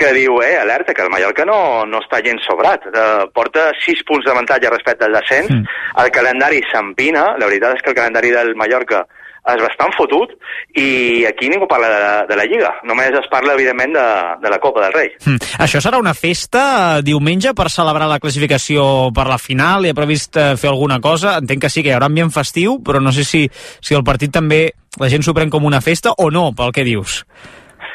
[0.01, 2.87] que diu, eh, alerta, que el Mallorca no, no està gens sobrat.
[2.89, 5.51] Uh, porta 6 punts d'avantatge respecte al descens.
[5.53, 5.81] Mm.
[6.03, 7.35] El calendari s'empina.
[7.37, 9.05] La veritat és que el calendari del Mallorca
[9.49, 10.33] és bastant fotut
[10.79, 12.73] i aquí ningú parla de, de la Lliga.
[12.89, 14.07] Només es parla, evidentment, de,
[14.43, 15.13] de la Copa del Rei.
[15.25, 15.39] Hm.
[15.65, 16.65] Això serà una festa
[16.99, 19.87] eh, diumenge per celebrar la classificació per la final?
[19.87, 21.39] Hi ha previst eh, fer alguna cosa?
[21.41, 23.47] Entenc que sí que hi haurà ambient festiu, però no sé si,
[23.81, 24.67] si el partit també
[25.01, 27.23] la gent s'ho pren com una festa o no, pel que dius.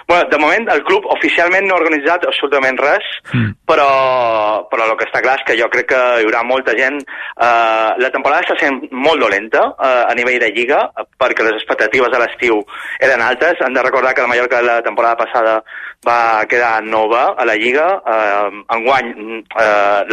[0.07, 3.53] Bueno, de moment el club oficialment no ha organitzat absolutament res, Mm.
[3.65, 3.87] però,
[4.69, 6.99] però el que està clar és que jo crec que hi haurà molta gent.
[7.35, 11.57] Uh, la temporada està sent molt dolenta uh, a nivell de Lliga, eh, perquè les
[11.57, 12.61] expectatives de l'estiu
[13.01, 13.57] eren altes.
[13.65, 15.55] Han de recordar que la Mallorca la temporada passada
[16.05, 17.87] va quedar nova a la Lliga.
[18.05, 19.09] Uh, enguany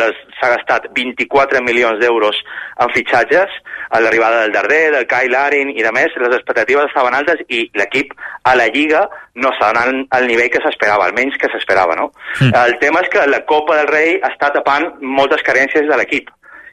[0.00, 2.36] les- s'ha gastat 24 milions d'euros
[2.80, 3.50] en fitxatges
[4.00, 8.14] l'arribada del Darder, del Kai Larin i de més, les expectatives estaven altes i l'equip
[8.48, 9.02] a la Lliga
[9.34, 12.10] no està donant el nivell que s'esperava, almenys que s'esperava, no?
[12.40, 12.54] Mm.
[12.64, 16.30] El tema és que la Copa del Rei està tapant moltes carències de l'equip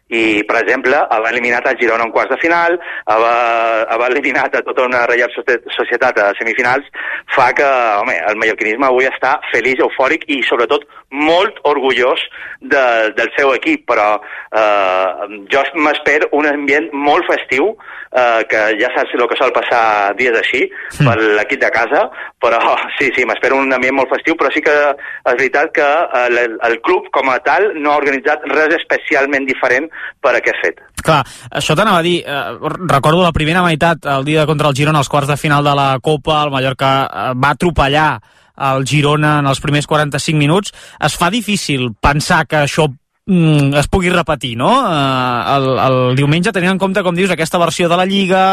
[0.10, 4.88] i, per exemple, haver eliminat el Girona en quarts de final, haver eliminat a tota
[4.90, 6.88] una Reial Socie- Societat a semifinals,
[7.36, 7.68] fa que,
[8.02, 12.22] home, el mallorquinisme avui està feliç, eufòric i, sobretot, molt orgullós
[12.62, 12.84] de,
[13.18, 17.76] del seu equip, però eh, jo m'espero un ambient molt festiu,
[18.12, 20.64] eh, que ja saps el que sol passar dies així,
[20.98, 22.06] per l'equip de casa,
[22.42, 22.60] però
[22.98, 26.58] sí, sí, m'espero un ambient molt festiu, però sí que és veritat que eh, el,
[26.70, 29.90] el club com a tal no ha organitzat res especialment diferent
[30.22, 30.84] per aquest fet.
[31.06, 31.22] Clar,
[31.56, 35.12] això t'anava a dir, eh, recordo la primera meitat, el dia contra el Girona, als
[35.12, 38.12] quarts de final de la Copa, el Mallorca eh, va atropellar
[38.60, 40.74] el Girona en els primers 45 minuts.
[41.00, 42.90] Es fa difícil pensar que això
[43.30, 44.74] mm, es pugui repetir, no?
[44.82, 48.44] Eh, el, el diumenge, tenint en compte, com dius, aquesta versió de la Lliga,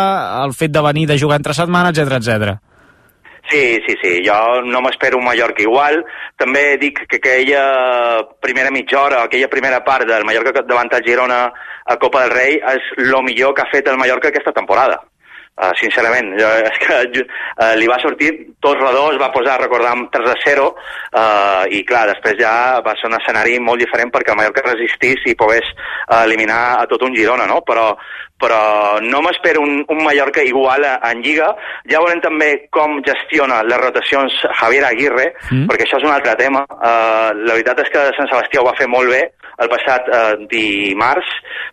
[0.45, 2.57] el fet de venir de jugar entre setmana, etc etc.
[3.49, 4.37] Sí, sí, sí, jo
[4.67, 6.01] no m'espero un Mallorca igual.
[6.37, 11.45] També dic que aquella primera mitja hora, aquella primera part del Mallorca davant el Girona
[11.87, 14.99] a Copa del Rei és el millor que ha fet el Mallorca aquesta temporada.
[15.57, 18.29] Uh, sincerament, jo, és que uh, li va sortir
[18.61, 22.37] tot redó, es va posar a recordar amb 3 a 0 uh, i clar, després
[22.37, 22.53] ja
[22.85, 26.85] va ser un escenari molt diferent perquè el Mallorca resistís i pogués uh, eliminar a
[26.91, 27.63] tot un Girona, no?
[27.65, 27.87] Però,
[28.37, 31.49] però no m'espero un, un Mallorca igual a, en Lliga.
[31.89, 35.63] Ja veurem també com gestiona les rotacions Javier Aguirre, Mm.
[35.63, 35.67] mm.
[35.71, 36.67] perquè això és un altre tema.
[36.69, 39.25] Uh, la veritat és que Sant Sebastià ho va fer molt bé
[39.63, 41.29] el passat uh, dimarts,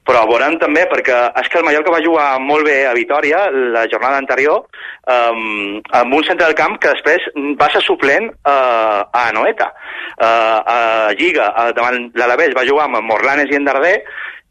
[0.07, 3.85] però veurem també, perquè és que el Mallorca va jugar molt bé a Vitoria la
[3.91, 4.65] jornada anterior,
[5.07, 9.71] um, amb un centre del camp que després va ser suplent uh, a Anoeta.
[10.13, 10.77] Uh, a
[11.19, 13.97] Lliga, uh, davant l'Alavés, va jugar amb Morlanes i en Darder,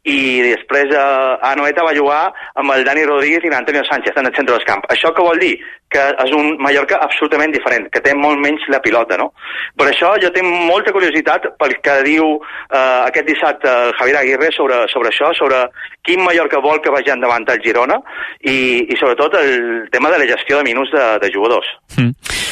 [0.03, 1.01] i després eh,
[1.47, 2.23] a Noeta va jugar
[2.59, 4.83] amb el Dani Rodríguez i l'Antonio Sánchez en el centre del camp.
[4.91, 5.53] Això què vol dir?
[5.93, 9.31] Que és un Mallorca absolutament diferent, que té molt menys la pilota, no?
[9.77, 14.49] Per això jo tinc molta curiositat pel que diu eh, aquest dissabte el Javier Aguirre
[14.55, 15.65] sobre, sobre això, sobre
[16.03, 17.99] quin Mallorca vol que vagi endavant el Girona
[18.41, 21.69] i, i sobretot el tema de la gestió de minuts de, de jugadors.
[21.97, 22.11] Mm.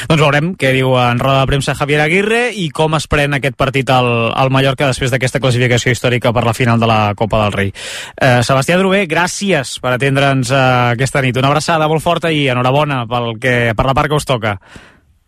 [0.10, 3.58] Doncs veurem què diu en roda de premsa Javier Aguirre i com es pren aquest
[3.60, 7.56] partit al, al Mallorca després d'aquesta classificació històrica per la final de la Copa del
[7.56, 7.71] Rei.
[7.71, 10.63] Eh, Sebastià Drové, gràcies per atendre'ns eh,
[10.95, 11.38] aquesta nit.
[11.38, 14.58] Una abraçada molt forta i enhorabona pel que, per la part que us toca.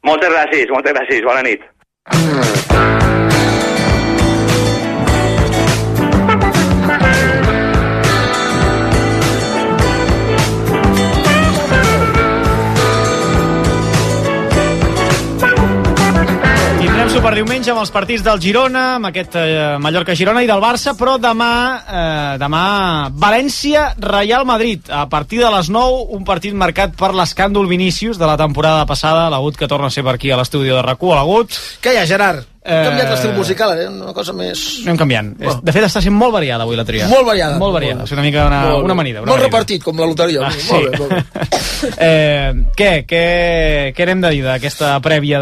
[0.04, 1.24] Moltes gràcies, moltes gràcies.
[1.24, 3.33] Bona nit.
[17.24, 21.14] Tindrem superdiumenge amb els partits del Girona, amb aquest eh, Mallorca-Girona i del Barça, però
[21.24, 22.64] demà, eh, demà
[23.16, 24.92] València-Real Madrid.
[24.92, 29.30] A partir de les 9, un partit marcat per l'escàndol Vinícius de la temporada passada,
[29.32, 31.56] l'Agut que torna a ser per aquí a l'estudi de RAC1, l'Agut.
[31.80, 32.50] Què hi ha, Gerard?
[32.64, 33.88] Eh, Hem canviat l'estil musical, eh?
[33.92, 34.60] Una cosa més...
[34.86, 35.34] Anem canviant.
[35.36, 35.58] Bueno.
[35.68, 37.10] De fet, està sent molt variada avui la tria.
[37.12, 37.58] Molt variada.
[37.60, 38.06] Molt variada.
[38.08, 39.20] És una mica una, Molt- una amanida.
[39.24, 39.50] Una molt amanida.
[39.52, 40.48] repartit, com la loteria.
[40.48, 41.50] Ah, Molt bé, molt bé.
[42.08, 43.26] eh, què, què,
[43.98, 45.42] què n'hem de dir d'aquesta prèvia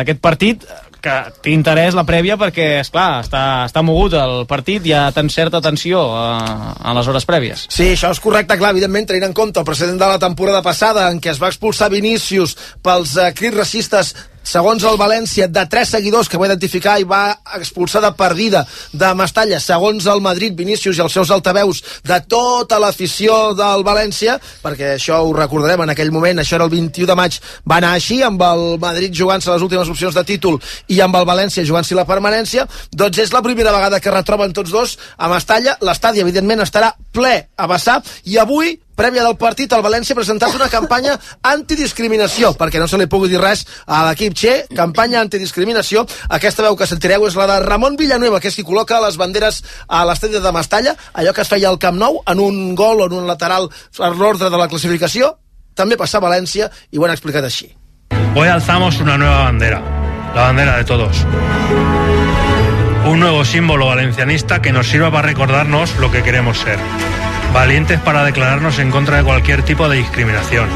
[0.00, 0.64] d'aquest partit?
[1.06, 5.06] Que té interès la prèvia perquè, és clar està, està mogut el partit, hi ha
[5.14, 7.66] tan certa tensió eh, en les hores prèvies.
[7.70, 11.06] Sí, això és correcte, clar, evidentment, tenint en compte el precedent de la temporada passada
[11.12, 14.16] en què es va expulsar Vinícius pels eh, crits racistes
[14.46, 19.10] segons el València, de tres seguidors que va identificar i va expulsar de perdida de
[19.18, 24.94] Mestalla, segons el Madrid, Vinícius i els seus altaveus, de tota l'afició del València, perquè
[24.94, 28.22] això ho recordarem en aquell moment, això era el 21 de maig, va anar així,
[28.22, 30.60] amb el Madrid jugant-se les últimes opcions de títol
[30.92, 34.70] i amb el València jugant-s'hi la permanència, doncs és la primera vegada que retroben tots
[34.70, 35.76] dos a Mestalla.
[35.82, 40.54] L'estadi, evidentment, estarà ple a vessar i avui prèvia del partit, el València ha presentat
[40.56, 41.14] una campanya
[41.46, 46.06] antidiscriminació, perquè no se li pugui dir res a l'equip Che, campanya antidiscriminació.
[46.28, 49.62] Aquesta veu que sentireu és la de Ramon Villanueva, que és qui col·loca les banderes
[49.86, 53.10] a l'estadi de Mestalla, allò que es feia al Camp Nou, en un gol o
[53.10, 55.36] en un lateral per l'ordre de la classificació,
[55.76, 57.70] també passa a València i ho han explicat així.
[58.36, 59.80] Hoy alzamos una nueva bandera,
[60.34, 62.15] la bandera de todos.
[63.06, 66.78] Un nuevo símbolo valencianista que nos sirva para recordarnos lo que queremos ser.
[67.52, 70.68] Valientes para declararnos en contra de cualquier tipo de discriminación.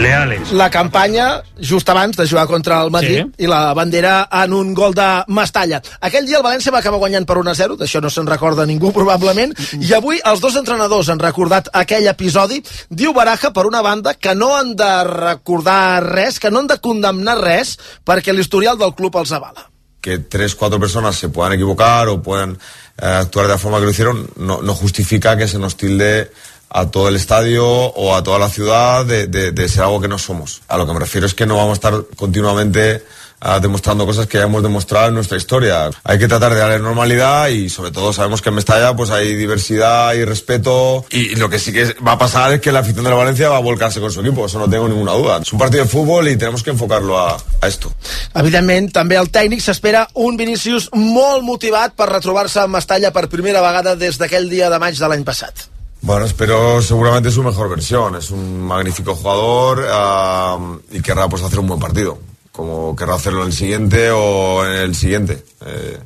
[0.00, 0.52] Leales.
[0.52, 3.44] La campanya just abans de jugar contra el Madrid Sí.
[3.44, 5.80] i la bandera en un gol de Mestalla.
[6.00, 9.54] Aquell dia el València va acabar guanyant per 1-0, d'això no se'n recorda ningú probablement,
[9.80, 12.62] i avui els dos entrenadors han recordat aquell episodi.
[12.90, 16.78] Diu Baraja, per una banda, que no han de recordar res, que no han de
[16.80, 19.70] condemnar res, perquè l'historial del club els avala.
[20.00, 22.58] Que tres, cuatro personas se puedan equivocar o puedan
[23.00, 26.30] eh, actuar de la forma que lo hicieron, no, justifica que se nos tilde
[26.68, 30.62] a todo el estadio o a toda la ciudad de ser algo que no somos.
[30.68, 33.02] A lo que me refiero es que no vamos a estar continuamente
[33.46, 35.90] ah, demostrando cosas que ya hemos demostrado en nuestra historia.
[36.04, 39.34] Hay que tratar de darle normalidad y sobre todo sabemos que en Mestalla pues hay
[39.34, 42.80] diversidad y respeto y, y lo que sí que va a pasar es que la
[42.80, 45.38] afición de la Valencia va a volcarse con su equipo, eso no tengo ninguna duda.
[45.42, 47.92] Es un partido de fútbol y tenemos que enfocarlo a- a esto.
[48.34, 53.62] Evidentment, també el tècnic s'espera un Vinícius molt motivat per retrobar-se amb Mestalla per primera
[53.64, 55.66] vegada des d'aquell dia de maig de l'any passat.
[56.02, 58.14] Bueno, espero seguramente su mejor versión.
[58.16, 60.58] Es un magnífico jugador ah,
[60.92, 62.18] y querrá pues hacer un buen partido,
[62.56, 65.44] como querrá hacerlo en el siguiente o en el siguiente.
[65.66, 65.98] Eh,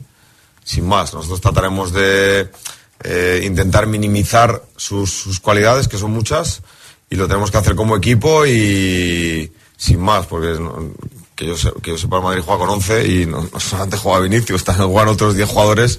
[0.64, 2.50] sin más, nosotros trataremos de
[3.04, 6.62] eh, intentar minimizar sus, sus cualidades, que son muchas,
[7.08, 10.90] y lo tenemos que hacer como equipo y sin más, porque no-
[11.34, 13.96] que yo, sé- que yo sepa el Madrid juega con 11 y no, no solamente
[13.96, 15.98] juega Vinicius, están jugando otros 10 jugadores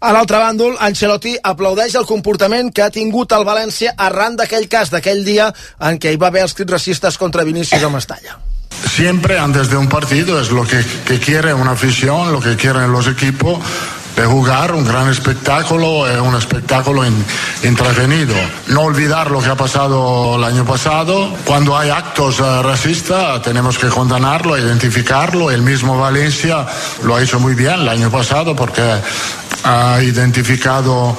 [0.00, 4.90] A l'altre bàndol, Ancelotti aplaudeix el comportament que ha tingut el València arran d'aquell cas,
[4.92, 5.46] d'aquell dia
[5.80, 8.36] en què hi va haver els crits racistes contra Vinícius a Mestalla.
[8.88, 10.82] Siempre antes de un partido es lo que,
[11.20, 13.58] quiere una afición, lo que quieren los equipos
[14.16, 17.24] de jugar un gran espectáculo, eh, un espectáculo en-
[17.62, 18.34] entretenido.
[18.66, 21.32] No olvidar lo que ha pasado el año pasado.
[21.44, 25.52] Cuando hay actos eh, racistas tenemos que condenarlo, identificarlo.
[25.52, 26.66] El mismo Valencia
[27.04, 28.82] lo ha hecho muy bien el año pasado porque
[29.62, 31.16] ha identificado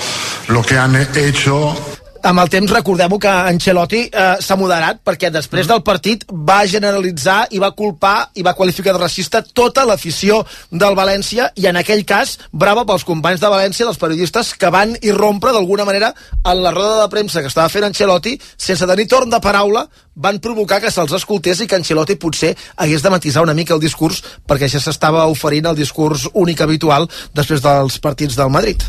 [0.49, 1.88] lo que han hecho
[2.19, 7.45] Amb el temps recordem que Ancelotti eh, s'ha moderat perquè després del partit va generalitzar
[7.55, 12.03] i va culpar i va qualificar de racista tota l'afició del València i en aquell
[12.03, 16.11] cas brava pels companys de València, dels periodistes que van irrompre d'alguna manera
[16.43, 19.87] en la roda de premsa que estava fent Ancelotti sense tenir torn de paraula
[20.19, 23.83] van provocar que se'ls escoltés i que Ancelotti potser hagués de matisar una mica el
[23.83, 28.83] discurs perquè ja s'estava oferint el discurs únic habitual després dels partits del Madrid.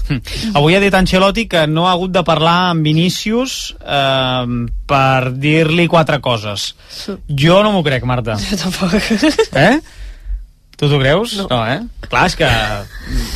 [0.58, 5.86] Avui ha dit Ancelotti que no ha hagut de parlar amb Vinícius eh, per dir-li
[5.88, 6.72] quatre coses.
[7.28, 8.38] Jo no m'ho crec, Marta.
[8.50, 8.98] Jo tampoc.
[9.60, 9.80] Eh?
[10.80, 11.34] Tu t'ho creus?
[11.36, 11.46] No.
[11.50, 12.06] no, eh?
[12.08, 12.46] Clar, és que...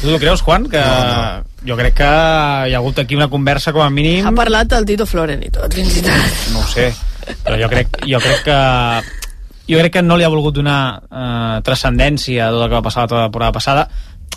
[0.00, 0.64] Tu t'ho creus, Juan?
[0.72, 1.58] Que no, no.
[1.68, 4.24] jo crec que hi ha hagut aquí una conversa com a mínim...
[4.24, 6.38] Ha parlat el Tito Floren i tot, fins i tot.
[6.54, 6.88] No ho sé,
[7.44, 8.58] però jo crec, jo crec que
[9.64, 12.84] jo crec que no li ha volgut donar eh, transcendència a tot el que va
[12.84, 13.88] passar la temporada passada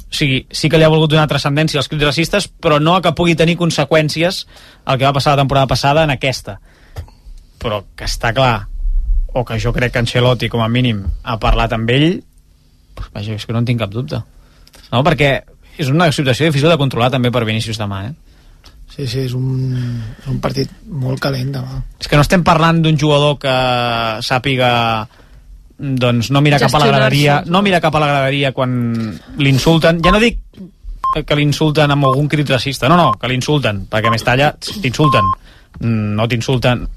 [0.07, 3.01] o sigui, sí que li ha volgut donar transcendència als crits racistes, però no a
[3.03, 4.45] que pugui tenir conseqüències
[4.87, 6.61] el que va passar la temporada passada en aquesta.
[7.59, 8.69] Però que està clar,
[9.35, 12.21] o que jo crec que Ancelotti, com a mínim, ha parlat amb ell,
[12.95, 14.21] pues, vaja, és que no en tinc cap dubte.
[14.93, 15.31] No, perquè
[15.77, 18.15] és una situació difícil de controlar també per Vinícius demà, eh?
[18.97, 19.77] Sí, sí, és un,
[20.17, 21.83] és un partit molt calent demà.
[22.01, 23.53] És que no estem parlant d'un jugador que
[24.25, 25.07] sàpiga
[25.77, 28.71] doncs no mira cap a la graderia no mira cap a la graderia quan
[29.37, 30.39] l'insulten ja no dic
[31.13, 35.29] que l'insulten amb algun crit racista, no, no, que l'insulten perquè més talla t'insulten
[35.79, 36.87] Mm, no t'insulten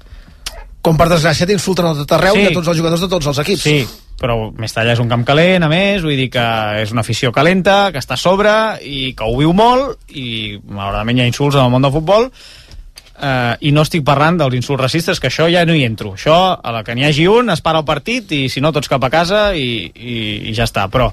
[0.81, 2.39] Com per desgràcia t'insulten a tot arreu Sí.
[2.41, 2.47] sí.
[2.47, 3.61] de tots els jugadors de tots els equips.
[3.61, 3.87] Sí,
[4.21, 6.45] però Mestalla és un camp calent, a més, vull dir que
[6.83, 8.53] és una afició calenta, que està a sobre
[8.85, 12.29] i que ho viu molt i malauradament hi ha insults en el món del futbol
[12.29, 16.13] eh, i no estic parlant dels insults racistes, que això ja no hi entro.
[16.17, 18.91] Això, a la que n'hi hagi un, es para el partit i si no tots
[18.91, 20.17] cap a casa i, i,
[20.51, 20.87] i ja està.
[20.91, 21.11] Però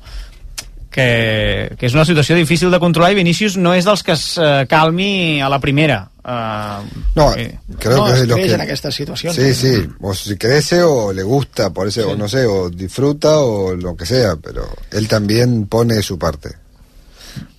[0.99, 4.25] que, que és una situació difícil de controlar i Vinícius no és dels que es
[4.37, 6.03] eh, calmi a la primera.
[6.25, 8.53] Eh, No, eh, creo no, que es es lo que...
[8.53, 9.37] en aquestes situacions.
[9.37, 13.39] Sí, sí, o si crece o le gusta, por eso, o no sé, o disfruta
[13.39, 16.57] o lo que sea, pero él también pone su parte.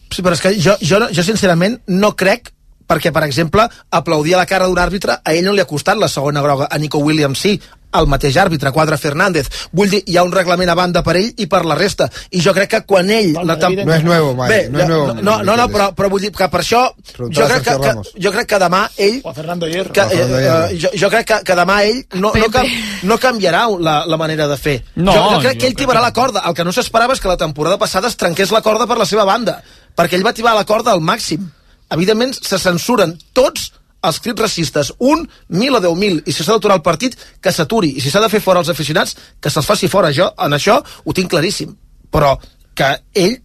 [0.10, 2.50] Sí, però és que jo, jo, jo sincerament no crec
[2.90, 5.98] perquè, per exemple, aplaudir a la cara d'un àrbitre a ell no li ha costat
[6.02, 7.60] la segona groga, a Nico Williams sí,
[7.94, 9.48] el mateix àrbitre, Quadre Fernández.
[9.74, 12.06] Vull dir, hi ha un reglament a banda per ell i per la resta.
[12.30, 13.32] I jo crec que quan ell...
[13.50, 15.14] La temp- No es nuevo, Mike, Bé, no es nuevo.
[15.16, 16.84] No, no, no, però, però vull dir que per això
[17.18, 19.92] jo crec que, que, jo crec que demà ell O a Fernando Hierro.
[19.94, 20.38] que, eh, Hierro.
[20.70, 22.68] eh, jo, jo crec que, que demà ell no, no, cam,
[23.10, 24.78] no canviarà la, la manera de fer.
[24.96, 26.46] No, jo, jo crec que ell tibarà la corda.
[26.46, 29.10] El que no s'esperava és que la temporada passada es trenqués la corda per la
[29.10, 29.64] seva banda,
[29.98, 31.50] perquè ell va tibar la corda al màxim.
[31.96, 33.72] Evidentment, se censuren tots
[34.06, 37.52] els crits racistes, un, mil o deu mil, i si s'ha d'aturar el partit, que
[37.52, 40.14] s'aturi, i si s'ha de fer fora els aficionats, que se'ls faci fora.
[40.16, 41.76] Jo, en això, ho tinc claríssim.
[42.10, 42.38] Però
[42.78, 43.40] que ell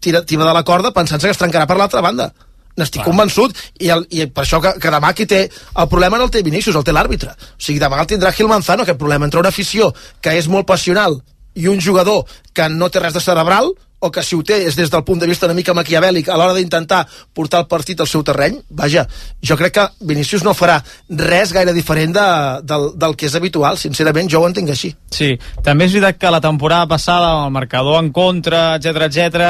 [0.00, 2.30] tira, tira de la corda pensant-se que es trencarà per l'altra banda.
[2.78, 6.28] N'estic convençut, i, el, i per això que, que demà qui té el problema no
[6.28, 7.34] el té Vinícius, el té l'àrbitre.
[7.34, 9.90] O sigui, demà el tindrà Gil Manzano, aquest problema entre una afició
[10.22, 11.18] que és molt passional
[11.58, 14.76] i un jugador que no té res de cerebral, o que si ho té és
[14.78, 17.00] des del punt de vista una mica maquiavèlic a l'hora d'intentar
[17.34, 19.04] portar el partit al seu terreny, vaja,
[19.42, 20.76] jo crec que Vinícius no farà
[21.10, 22.26] res gaire diferent de,
[22.62, 24.92] del, del que és habitual, sincerament jo ho entenc així.
[25.10, 25.32] Sí,
[25.66, 29.48] també és veritat que la temporada passada el marcador en contra, etc etc,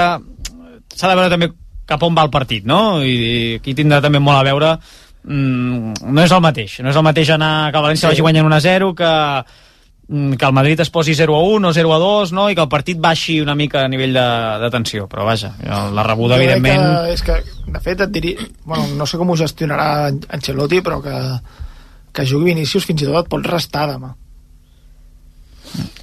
[0.97, 1.53] s'ha de veure també
[1.89, 3.03] cap on va el partit, no?
[3.05, 4.75] I, i aquí tindrà també molt a veure
[5.29, 8.15] mm, no és el mateix, no és el mateix anar que el València Sí.
[8.15, 9.13] vagi guanyant 1-0 que
[10.09, 12.47] que el Madrid es posi 0 a 1 o 0 a 2 no?
[12.49, 14.29] i que el partit baixi una mica a nivell de,
[14.63, 15.53] de tensió però vaja,
[15.93, 17.37] la rebuda Jo evidentment Que, és que,
[17.69, 18.47] de fet, et diria...
[18.65, 21.19] Bueno, no sé com ho gestionarà Ancelotti, però que,
[22.17, 24.15] que jugui Vinícius fins i tot et pot restar demà.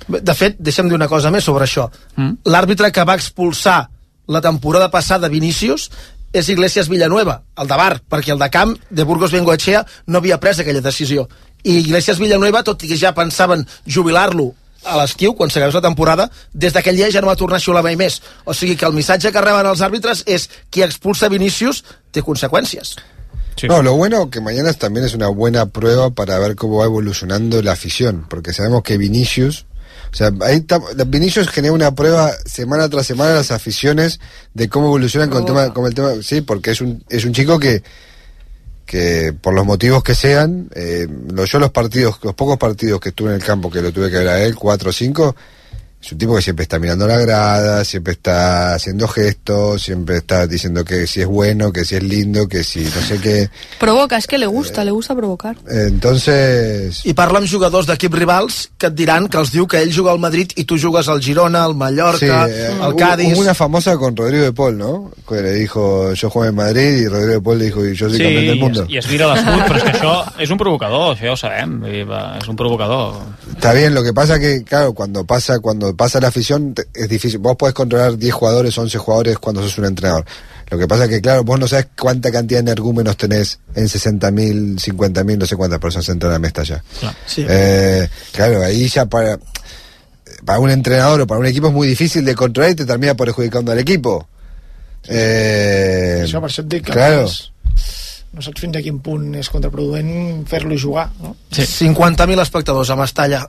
[0.06, 1.88] De fet, deixa'm dir una cosa més sobre això.
[2.16, 2.46] Mm.
[2.54, 3.80] L'àrbitre que va expulsar
[4.28, 5.90] la temporada passada Vinícius
[6.34, 10.40] és Iglesias Villanueva, el de Bar, perquè el de camp de Burgos Bengoechea no havia
[10.40, 11.30] pres aquella decisió.
[11.64, 14.52] I Iglesias Villanueva, tot i que ja pensaven jubilar-lo
[14.86, 17.84] a l'estiu, quan s'acabés la temporada, des d'aquell dia ja no va tornar a xiular
[17.84, 18.22] mai més.
[18.46, 21.84] O sigui que el missatge que reben els àrbitres és qui expulsa Vinícius
[22.14, 22.96] té conseqüències.
[23.56, 23.68] Sí.
[23.68, 27.62] No, lo bueno que mañana también es una buena prueba para ver cómo va evolucionando
[27.62, 29.66] la afición, porque sabemos que Vinicius,
[30.16, 34.22] o sea, ahí tam- Vinicius genera una prueba semana tras semana a las aficiones
[34.54, 37.34] de cómo evolucionan con el tema, con el tema, sí, porque es un es un
[37.34, 37.84] chico que
[38.86, 41.08] que por los motivos que sean, eh,
[41.46, 44.20] yo los partidos, los pocos partidos que estuve en el campo, que lo tuve que
[44.20, 45.36] ver a él, cuatro o cinco,
[46.06, 50.46] es un tipo que siempre está mirando la grada, siempre está haciendo gestos, siempre está
[50.46, 53.50] diciendo que si es bueno, que si es lindo, que si no sé qué.
[53.80, 55.56] Provoca, es que le gusta, le gusta provocar.
[55.70, 59.80] Eh, Entonces, I parla amb jugadors d'equips rivals que et diran que els diu que
[59.82, 63.34] ell juga al Madrid i tu jugues al Girona, al Mallorca, sí, eh, al Cádiz...
[63.34, 65.12] Hubo una famosa con Rodrigo de Paul, ¿no?
[65.28, 68.10] Que le dijo, yo juego en Madrid, y Rodrigo de Paul le dijo, y yo
[68.10, 68.84] soy Sí, campeón del mundo.
[68.84, 70.14] es, i es mira l'escut, però és que això
[70.46, 73.16] és un provocador, això ja ho sabem, és un provocador.
[73.52, 77.40] Está bien, lo que pasa que, claro, cuando pasa, cuando pasa la afición, es difícil.
[77.40, 80.26] Vos podés controlar 10 jugadores, 11 jugadores cuando sos un entrenador.
[80.70, 84.80] Lo que pasa que, claro, vos no sabes cuánta cantidad de energúmenos tenés en 60.000,
[84.80, 86.84] 50.000, no sé cuántas personas entran a Mestalla.
[87.00, 87.16] Claro.
[87.26, 87.46] Sí.
[87.48, 89.38] Eh, claro, ahí ya para,
[90.44, 93.14] para un entrenador o para un equipo es muy difícil de controlar y te termina
[93.14, 94.28] perjudicando al equipo.
[95.08, 96.26] Eh,
[96.84, 97.30] claro.
[98.36, 101.36] No saps fins a quin punt és contraproduent fer-lo jugar, no?
[101.56, 101.66] Sí.
[101.88, 103.42] 50.000 espectadors a Mestalla.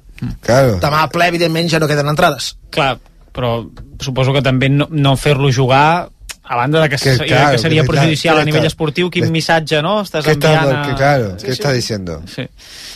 [0.46, 0.78] Claro.
[0.82, 2.54] Demà a ple, evidentment, ja no queden entrades.
[2.74, 2.94] Clar,
[3.36, 3.58] però
[4.02, 6.08] suposo que també no, no fer-lo jugar
[6.48, 9.10] a banda de que, Que, que, claro, que seria que, perjudicial claro, a nivell esportiu,
[9.10, 10.00] quin missatge no?
[10.02, 10.82] estàs ¿Qué estás, enviant a...
[10.86, 11.58] que, claro, Sí, ¿qué sí.
[11.58, 12.22] estás diciendo?
[12.30, 12.46] Sí.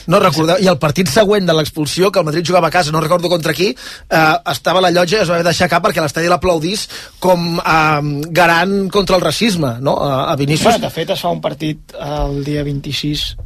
[0.07, 3.01] No recordeu, i el partit següent de l'expulsió, que el Madrid jugava a casa, no
[3.03, 6.31] recordo contra qui, eh, estava a la llotja i es va haver deixar perquè l'estadi
[6.31, 6.89] l'aplaudís
[7.19, 10.71] com eh, garant contra el racisme, no?, a, a Vinícius.
[10.71, 13.37] Bueno, de fet, es fa un partit el dia 26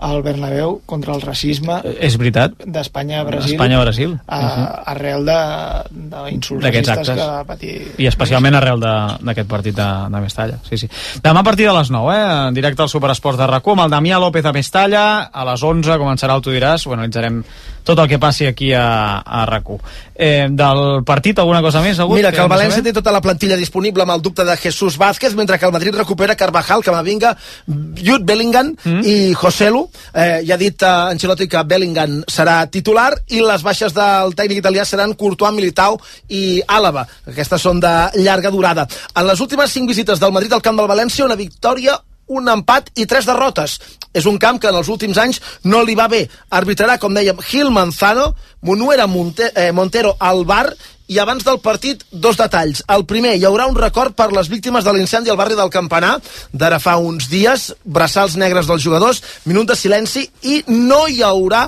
[0.00, 2.52] al Bernabéu contra el racisme És veritat.
[2.64, 4.18] d'Espanya a Brasil Espanya a Brasil.
[4.26, 4.68] a, Mhm.
[4.86, 10.58] arrel de- d'insults racistes que va patir I especialment arrel d'aquest partit de, de Mestalla.
[10.68, 10.88] Sí, sí.
[11.22, 12.48] Demà a partir de les 9, eh?
[12.48, 15.20] En directe al Superesports de RAC1 amb el Damià López a Mestalla.
[15.32, 16.86] A les 11 començarà el Tu diràs.
[16.86, 17.42] Ho analitzarem
[17.84, 19.78] tot el que passi aquí a, a RAC1.
[20.14, 21.98] Eh, del partit, alguna cosa més?
[21.98, 24.44] Agut, Mira, que el hem de València té tota la plantilla disponible amb el dubte
[24.46, 27.32] de Jesús Vázquez, mentre que el Madrid recupera Carvajal, Camavinga,
[27.66, 29.00] Jude Bellingham mm.
[29.02, 29.82] i Joselu.
[30.12, 34.62] Eh, ja ha dit eh, Ancelotti que Bellingham serà titular i les baixes del tècnic
[34.62, 37.06] italià seran Courtois, Militao i Àlava.
[37.32, 38.86] Aquestes són de llarga durada.
[39.16, 41.98] En les últimes cinc visites del Madrid al camp del València, una victòria
[42.32, 43.78] un empat i tres derrotes.
[44.12, 46.26] És un camp que en els últims anys no li va bé.
[46.50, 50.68] Arbitrarà, com dèiem, Gil Manzano, Monuera Monte, eh, Montero al bar
[51.12, 52.82] i abans del partit, dos detalls.
[52.88, 56.14] El primer, hi haurà un record per les víctimes de l'incendi al barri del Campanar,
[56.52, 61.66] d'ara fa uns dies, braçals negres dels jugadors, minut de silenci, i no hi haurà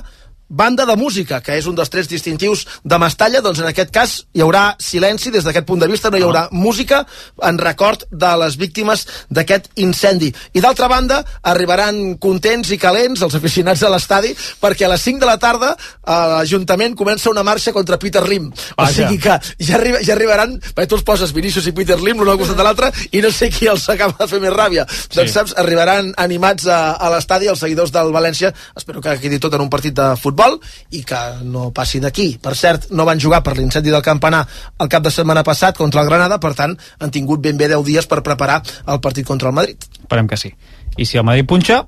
[0.49, 4.15] banda de música, que és un dels trets distintius de Mestalla, doncs en aquest cas
[4.35, 7.03] hi haurà silenci, des d'aquest punt de vista no hi haurà música
[7.43, 10.31] en record de les víctimes d'aquest incendi.
[10.55, 15.23] I d'altra banda, arribaran contents i calents els aficionats a l'estadi, perquè a les 5
[15.25, 15.75] de la tarda
[16.05, 18.51] a l'Ajuntament comença una marxa contra Peter Lim.
[18.77, 18.93] O Vaja.
[18.93, 22.31] sigui que ja, arriba, ja arribaran, perquè tu els poses Vinícius i Peter Lim l'un
[22.31, 24.87] al costat de l'altre i no sé qui els acaba de fer més ràbia.
[24.91, 25.17] Sí.
[25.19, 29.57] Doncs saps, arribaran animats a, a l'estadi els seguidors del València, espero que quedi tot
[29.57, 30.44] en un partit de futbol
[30.91, 32.39] i que no passi d'aquí.
[32.43, 34.45] Per cert, no van jugar per l'incendi del Campanar
[34.79, 37.85] el cap de setmana passat contra el Granada, per tant, han tingut ben bé 10
[37.85, 39.77] dies per preparar el partit contra el Madrid.
[40.03, 40.53] Esperem que sí.
[40.97, 41.85] I si el Madrid punxa,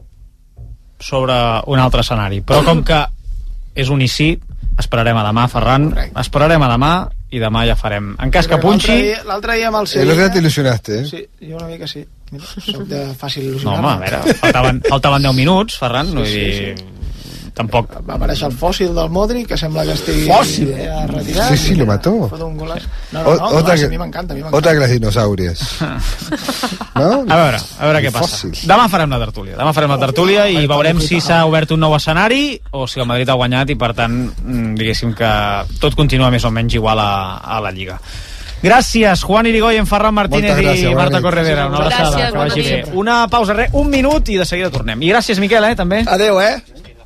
[0.98, 1.34] sobre
[1.66, 2.40] un altre escenari.
[2.42, 3.02] Però com que
[3.76, 4.32] és un i sí,
[4.80, 5.90] esperarem a demà, Ferran,
[6.20, 6.92] esperarem a demà
[7.34, 8.14] i demà ja farem.
[8.22, 8.96] En cas que L'altre punxi...
[9.02, 10.28] dia- L'altre dia amb el Sevilla...
[10.32, 11.06] te ilusionaste, ¿eh?
[11.10, 12.04] Sí, jo una mica sí.
[12.32, 13.78] Mira, soc de fàcil No, il·lusionar.
[13.78, 16.86] home, a veure, faltaven, faltaven 10 minuts, Ferran, Sí, sí, dir...
[17.56, 17.88] Tampoc...
[18.04, 20.74] Va aparèixer el fòssil del Modric, que sembla que estigui Fòssil?
[20.76, 21.48] eh, retirat.
[21.54, 22.12] Sí, sí, lo mató.
[22.36, 22.84] Un golaç.
[23.12, 24.58] No, O- no, no, otra a mi m'encanta, a mi m'encanta.
[24.58, 25.62] Otra que las dinosaurios.
[26.94, 27.24] ¿No?
[27.28, 28.50] A veure, a veure què passa.
[28.68, 29.56] Demà farem la tertúlia.
[29.56, 33.08] Demà farem la tertúlia i veurem si s'ha obert un nou escenari o si el
[33.08, 35.32] Madrid ha guanyat i, per tant, mm, diguéssim que
[35.80, 37.98] tot continua més o menys igual a, a la Lliga.
[38.62, 41.20] Gràcies, Juan Irigoyen, Ferran Martínez gràcies, i Marta.
[41.22, 41.66] Corredera.
[41.68, 42.78] Una abraçada, Gràcies, que vagi bé.
[42.96, 45.02] Una pausa, res, un minut i de seguida tornem.
[45.04, 46.02] I gràcies, Miquel, eh, també.
[46.08, 46.56] Adeu, eh?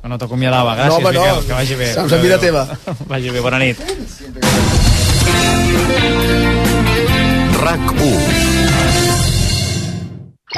[0.01, 0.75] Que no t'acomiadava.
[0.75, 1.25] Gràcies, No, home, no.
[1.25, 1.93] Miquel, que vagi bé.
[1.93, 2.65] Saps en vida teva.
[3.11, 3.77] Vagi bé, bona nit.
[7.61, 8.41] RAC1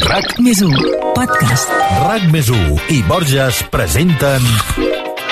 [0.04, 0.74] RAC més 1,
[1.14, 1.70] podcast.
[2.08, 4.42] RAC més 1 i Borges presenten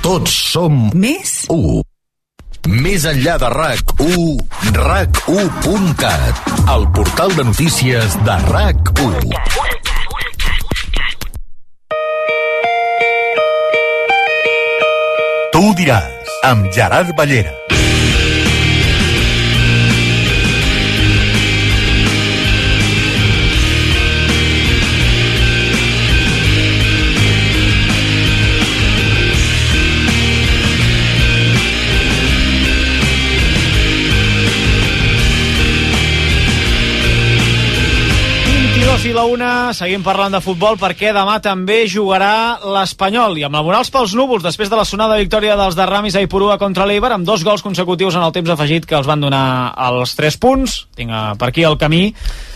[0.00, 1.82] Tots som Més 1.
[2.84, 6.40] Més enllà de RAC1, RAC1.cat,
[6.74, 9.28] el portal de notícies de RAC1.
[15.52, 17.52] Tu ho diràs, amb Gerard Ballera.
[39.00, 43.38] I la una, seguim parlant de futbol perquè demà també jugarà l'Espanyol.
[43.40, 46.22] I amb la Morals pels núvols després de la sonada victòria dels de Ramis a
[46.26, 49.72] Ipurua contra l'Eibar amb dos gols consecutius en el temps afegit que els van donar
[49.88, 50.74] els 3 punts.
[50.98, 52.02] Tinc eh, per aquí el camí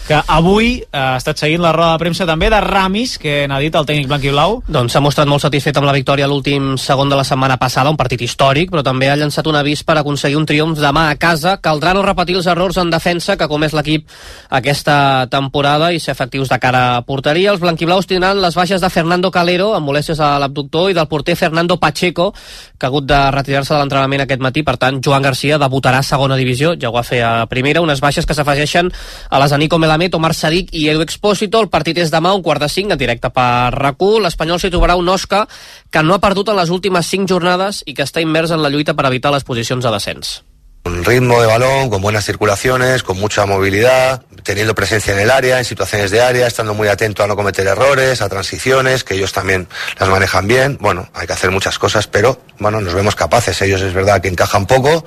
[0.04, 3.58] que avui eh, ha estat seguint la roda de premsa també de Ramis, que n'ha
[3.62, 4.58] dit el tècnic blanc i blau.
[4.68, 7.96] Doncs s'ha mostrat molt satisfet amb la victòria l'últim segon de la setmana passada, un
[8.00, 11.56] partit històric, però també ha llançat un avís per aconseguir un triomf demà a casa.
[11.64, 14.08] Caldrà no repetir els errors en defensa que comès l'equip
[14.50, 17.54] aquesta temporada i ser efectius de cara a porteria.
[17.54, 21.36] Els blanquiblaus tindran les baixes de Fernando Calero, amb molèsties a l'abductor, i del porter
[21.36, 22.32] Fernando Pacheco,
[22.78, 24.62] que ha hagut de retirar-se de l'entrenament aquest matí.
[24.62, 28.04] Per tant, Joan Garcia debutarà a segona divisió, ja ho va fer a primera, unes
[28.04, 28.92] baixes que s'afegeixen
[29.30, 31.60] a les de Nico Melamed, Omar Sadik i Edu Expósito.
[31.62, 34.24] El partit és demà, un quart de cinc, en directe per RAC1.
[34.24, 35.44] L'Espanyol s'hi trobarà un Osca
[35.90, 38.72] que no ha perdut en les últimes cinc jornades i que està immers en la
[38.74, 40.40] lluita per evitar les posicions de descens.
[40.84, 45.58] Un ritmo de balón, con buenas circulaciones, con mucha movilidad, teniendo presencia en el área,
[45.58, 49.32] en situaciones de área, estando muy atento a no cometer errores, a transiciones, que ellos
[49.32, 49.66] también
[49.98, 50.76] las manejan bien.
[50.80, 53.60] Bueno, hay que hacer muchas cosas, pero bueno, nos vemos capaces.
[53.62, 55.04] Ellos es verdad que encajan poco,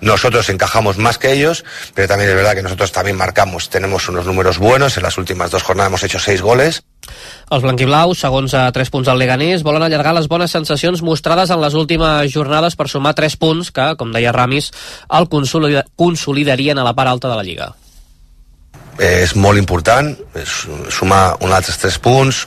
[0.00, 1.64] nosotros encajamos más que ellos,
[1.94, 5.52] pero también es verdad que nosotros también marcamos, tenemos unos números buenos, en las últimas
[5.52, 6.82] dos jornadas hemos hecho seis goles.
[7.50, 11.58] Els blanquiblaus, segons a 3 punts al Leganés, volen allargar les bones sensacions mostrades en
[11.62, 14.70] les últimes jornades per sumar 3 punts que, com deia Ramis,
[15.20, 17.74] el consolida consolidarien a la part alta de la Lliga.
[19.00, 20.10] és molt important
[20.92, 22.42] sumar uns altres 3 punts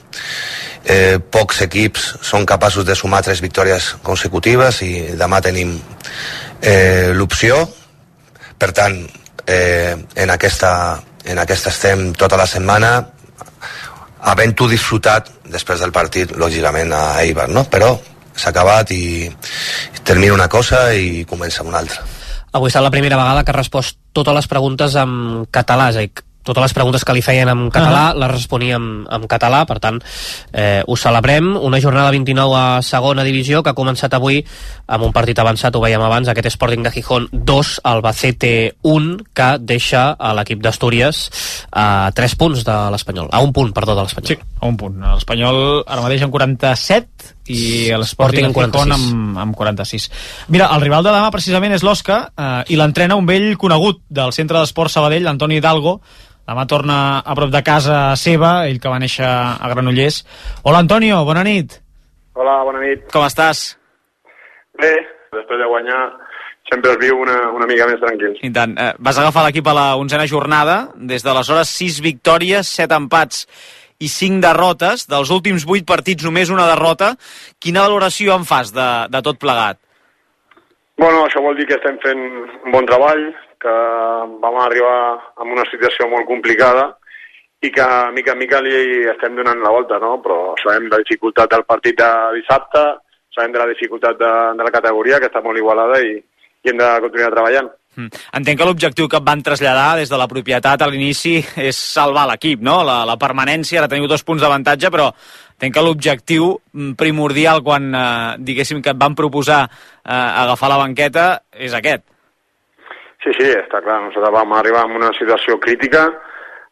[0.86, 5.74] eh, pocs equips són capaços de sumar tres victòries consecutives i demà tenim
[6.62, 7.64] eh, l'opció
[8.60, 9.00] per tant
[9.48, 12.96] eh, en, aquesta, en aquesta estem tota la setmana
[14.32, 17.66] havent-ho disfrutat després del partit lògicament a Eibar no?
[17.66, 17.94] però
[18.34, 19.30] s'ha acabat i
[20.04, 22.13] termina una cosa i comença una altra
[22.54, 26.06] Avui serà la primera vegada que ha respost totes les preguntes en català, és a
[26.06, 26.12] dir,
[26.44, 28.14] totes les preguntes que li feien en català Ah.
[28.20, 30.02] les responia en, en català, per tant
[30.52, 34.42] eh, ho celebrem, una jornada 29 a segona divisió que ha començat avui
[34.86, 39.50] amb un partit avançat, ho veiem abans aquest Sporting de Gijón 2, Albacete 1 que
[39.64, 41.30] deixa a l'equip d'Astúries
[41.72, 45.00] a 3 punts de l'Espanyol a un punt, perdó, de l'Espanyol Sí, a un punt.
[45.00, 48.94] L'Espanyol ara mateix en 47 i l'Sporting 46.
[48.96, 50.10] amb, amb 46.
[50.54, 54.32] Mira, el rival de demà precisament és l'Osca eh, i l'entrena un vell conegut del
[54.36, 56.00] Centre d'Esport Sabadell, Antoni Hidalgo.
[56.48, 60.24] Demà torna a prop de casa seva, ell que va néixer a Granollers.
[60.64, 61.80] Hola, Antonio, bona nit.
[62.36, 63.08] Hola, bona nit.
[63.14, 63.74] Com estàs?
[64.80, 64.92] Bé,
[65.36, 66.02] després de guanyar
[66.72, 68.36] sempre es viu una, una mica més tranquil.
[68.44, 68.76] I tant.
[68.80, 70.78] Eh, vas agafar l'equip a la onzena jornada.
[70.96, 73.46] Des d'aleshores, 6 victòries, 7 empats
[74.04, 75.08] i 5 derrotes.
[75.12, 77.14] Dels últims 8 partits, només una derrota.
[77.64, 79.80] Quina valoració en fas de, de tot plegat?
[81.00, 83.24] Bueno, això vol dir que estem fent un bon treball,
[83.64, 83.74] que
[84.44, 84.98] vam arribar
[85.40, 86.92] a una situació molt complicada
[87.64, 88.76] i que mica en mica li
[89.08, 90.18] estem donant la volta, no?
[90.24, 92.82] Però sabem la dificultat del partit de dissabte,
[93.34, 96.82] sabem de la dificultat de, de la categoria, que està molt igualada i, i hem
[96.82, 97.72] de continuar treballant.
[97.96, 98.10] Mm.
[98.40, 101.36] Entenc que l'objectiu que van traslladar des de la propietat a l'inici
[101.70, 102.82] és salvar l'equip, no?
[102.88, 105.12] La, la permanència, ara teniu dos punts d'avantatge, però
[105.54, 106.50] entenc que l'objectiu
[106.98, 112.06] primordial quan, eh, diguéssim, que et van proposar eh, agafar la banqueta és aquest.
[113.24, 114.02] Sí, sí, està clar.
[114.04, 116.10] Nosaltres vam arribar en una situació crítica,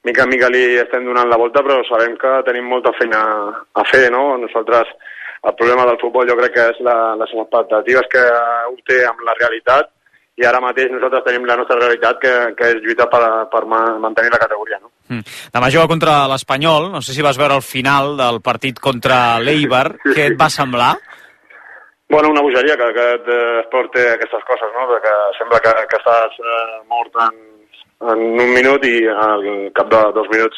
[0.03, 3.22] mica en mica li estem donant la volta, però sabem que tenim molta feina
[3.78, 4.36] a fer, no?
[4.41, 4.89] Nosaltres,
[5.47, 8.26] el problema del futbol jo crec que és la, les expectatives que
[8.74, 9.93] un té amb la realitat
[10.40, 13.22] i ara mateix nosaltres tenim la nostra realitat que, que és lluitar per,
[13.52, 14.90] per ma- mantenir la categoria, no?
[15.12, 15.26] Mm.
[15.54, 19.88] Demà juga contra l'Espanyol, no sé si vas veure el final del partit contra l'Eibar,
[20.16, 20.94] què et va semblar?
[22.12, 24.88] Bueno, una bogeria que aquest eh, esport té aquestes coses, no?
[25.04, 27.38] Que sembla que, que estàs eh, mort en,
[28.12, 29.46] en un minut i al
[29.78, 30.58] cap de dos minuts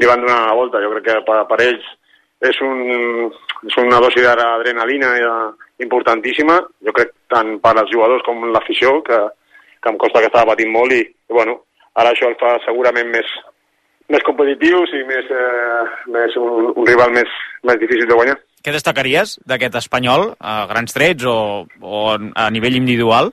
[0.00, 0.80] li van donar la volta.
[0.80, 1.84] Jo crec que per, per ells
[2.48, 3.28] és, un,
[3.68, 6.60] és una dosi d'adrenalina eh, importantíssima.
[6.86, 9.18] Jo crec tant per als jugadors com l'afició, que,
[9.82, 11.60] que em costa que estava patint molt i, i bueno,
[11.98, 13.30] ara això el fa segurament més,
[14.12, 17.30] més competitius i més, eh, més un, un rival més,
[17.64, 18.36] més difícil de guanyar.
[18.64, 23.32] Què destacaries d'aquest espanyol, a grans trets o, o a nivell individual?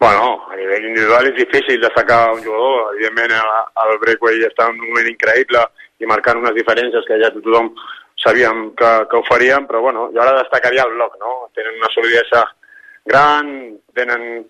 [0.00, 2.94] Bueno, a nivell individual és difícil destacar un jugador.
[2.94, 3.52] Evidentment, el,
[3.84, 5.62] el Breakway està en un moment increïble
[6.00, 7.70] i marcant unes diferències que ja tothom
[8.22, 11.50] sabíem que, que ho faríem, però bueno, jo ara destacaria el bloc, no?
[11.54, 12.44] Tenen una solidesa
[13.04, 14.46] gran, tenen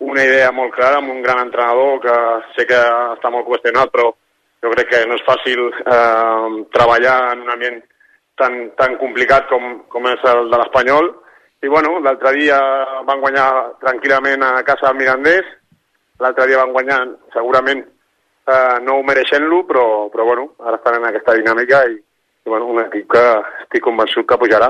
[0.00, 2.16] una idea molt clara amb un gran entrenador que
[2.56, 2.80] sé que
[3.16, 4.08] està molt qüestionat, però
[4.64, 7.80] jo crec que no és fàcil eh, treballar en un ambient
[8.40, 11.12] tan, tan complicat com, com és el de l'Espanyol.
[11.60, 12.58] I bueno, l'altre dia
[13.04, 13.48] van guanyar
[13.84, 15.48] tranquil·lament a casa del Mirandés,
[16.20, 17.02] l'altre dia van guanyar
[17.34, 21.98] segurament eh, no mereixent-lo, però, però bueno, ara estan en aquesta dinàmica i
[22.50, 23.24] bueno, un equip que
[23.64, 24.68] estic convençut que pujarà.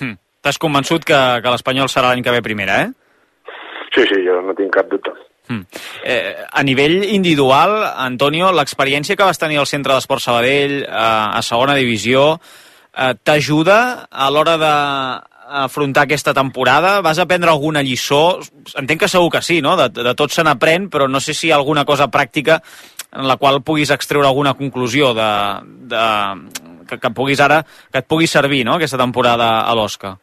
[0.00, 0.16] Hm.
[0.44, 3.54] T'has convençut que, que l'Espanyol serà l'any que ve primera, eh?
[3.94, 5.14] Sí, sí, jo no tinc cap dubte.
[5.48, 5.64] Mm.
[6.04, 11.40] Eh, a nivell individual, Antonio, l'experiència que vas tenir al Centre d'Esport Sabadell, eh, a
[11.42, 12.34] segona divisió,
[12.92, 14.74] eh, t'ajuda a l'hora de
[15.48, 17.00] afrontar aquesta temporada?
[17.00, 18.38] Vas aprendre alguna lliçó?
[18.76, 19.76] Entenc que segur que sí, no?
[19.80, 22.60] De, de tot se n'aprèn, però no sé si hi ha alguna cosa pràctica
[23.16, 25.30] en la qual puguis extreure alguna conclusió de,
[25.88, 26.04] de,
[26.88, 27.62] que, que, puguis ara,
[27.92, 28.78] que et pugui servir no?
[28.78, 30.16] aquesta temporada a l'Osca.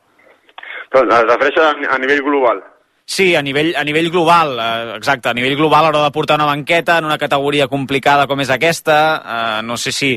[0.92, 2.64] Però es refereix a, a nivell global.
[3.08, 6.40] Sí, a nivell, a nivell global, eh, exacte, a nivell global a l'hora de portar
[6.40, 10.10] una banqueta en una categoria complicada com és aquesta, eh, no sé si,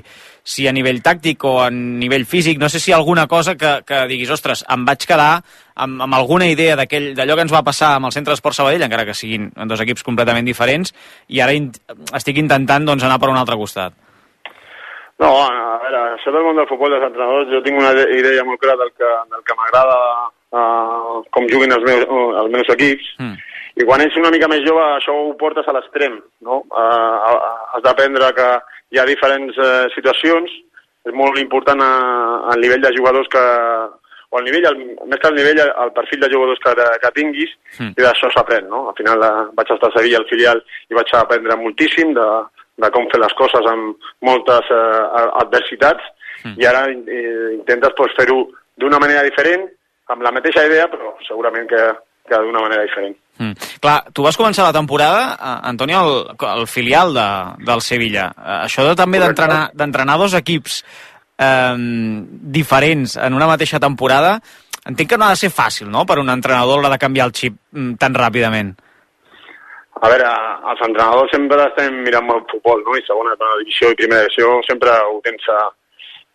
[0.43, 4.07] si a nivell tàctic o a nivell físic, no sé si alguna cosa que, que
[4.09, 5.43] diguis, ostres, em vaig quedar
[5.77, 9.05] amb, amb alguna idea d'allò que ens va passar amb el Centre d'Esport Sabadell, encara
[9.05, 10.97] que siguin dos equips completament diferents,
[11.29, 11.69] i ara in
[12.17, 13.93] estic intentant doncs, anar per un altre costat.
[15.19, 18.61] No, a veure, això del món del futbol dels entrenadors, jo tinc una idea molt
[18.63, 19.97] clara del que, del que m'agrada
[20.55, 23.35] uh, com juguin els meus, uh, els meus equips, Mm.
[23.83, 26.63] i quan ets una mica més jove això ho portes a l'extrem, no?
[26.71, 27.39] Uh,
[27.75, 28.49] has d'aprendre que
[28.95, 30.51] hi ha diferents uh, situacions,
[31.07, 31.91] és molt important a,
[32.53, 33.43] al nivell de jugadors que
[34.31, 37.51] o al nivell, el, més que al nivell, el perfil de jugadors que, que tinguis,
[37.79, 37.93] Mm.
[37.97, 38.89] i d'això s'aprèn, no?
[38.91, 42.25] Al final eh, vaig estar a Sevilla, al filial, i vaig aprendre moltíssim de,
[42.79, 46.05] de com fer les coses amb moltes eh, adversitats,
[46.57, 48.45] i ara eh, intentes pues, fer-ho
[48.79, 49.67] d'una manera diferent,
[50.09, 51.83] amb la mateixa idea, però segurament que,
[52.29, 53.17] que d'una manera diferent.
[53.39, 53.69] Mm.
[53.83, 57.29] Clar, tu vas començar la temporada, eh, Antoni, al, al filial de,
[57.67, 58.31] del Sevilla.
[58.37, 60.81] Eh, això de també d'entrenar dos equips
[61.39, 61.77] eh,
[62.59, 64.39] diferents en una mateixa temporada,
[64.89, 67.29] entenc que no ha de ser fàcil, no?, per un entrenador a l'hora de canviar
[67.29, 68.77] el xip mm, tan ràpidament.
[70.01, 70.29] A veure,
[70.73, 72.95] els entrenadors sempre estem mirant molt futbol, no?
[72.97, 75.65] I segona divisió i primera divisió sempre ho tens a,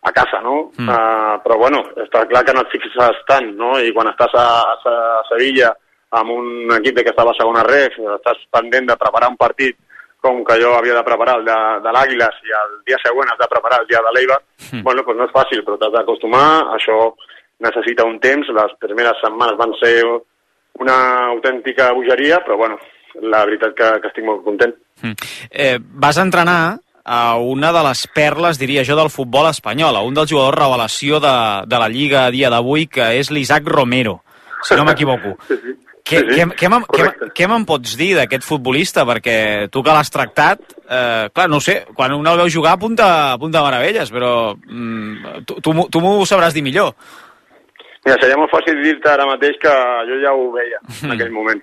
[0.04, 0.70] a casa, no?
[0.76, 0.88] Mm.
[0.88, 3.78] Uh, però bueno, està clar que no et fixes tant, no?
[3.80, 5.72] I quan estàs a, a, a Sevilla
[6.14, 9.78] amb un equip que estava a segona ref, estàs pendent de preparar un partit
[10.24, 13.40] com que jo havia de preparar el de, de l'Àguiles i el dia següent has
[13.40, 14.40] de preparar el dia de l'Eibar,
[14.74, 14.82] Mm.
[14.82, 17.14] bueno, doncs no és fàcil, però t'has d'acostumar, això
[17.62, 19.94] necessita un temps, les primeres setmanes van ser
[20.80, 20.96] una
[21.28, 22.78] autèntica bogeria, però bueno,
[23.22, 24.74] la veritat que, que estic molt content.
[25.50, 30.14] Eh, vas entrenar a una de les perles, diria jo, del futbol espanyol, a un
[30.16, 31.34] dels jugadors revelació de,
[31.68, 34.22] de la Lliga a dia d'avui, que és l'Isaac Romero,
[34.64, 35.36] si no m'equivoco.
[36.04, 39.06] Què, Sí, sí, què, què, me'n- què, què me'n pots dir d'aquest futbolista?
[39.08, 43.06] Perquè tu que l'has tractat, eh, clar, no sé, quan un el veu jugar apunta,
[43.32, 46.90] apunta meravelles, però mm, tu, tu, tu m'ho sabràs dir millor.
[48.04, 49.72] Mira, seria molt fàcil dir-te ara mateix que
[50.10, 51.62] jo ja ho veia en aquell moment.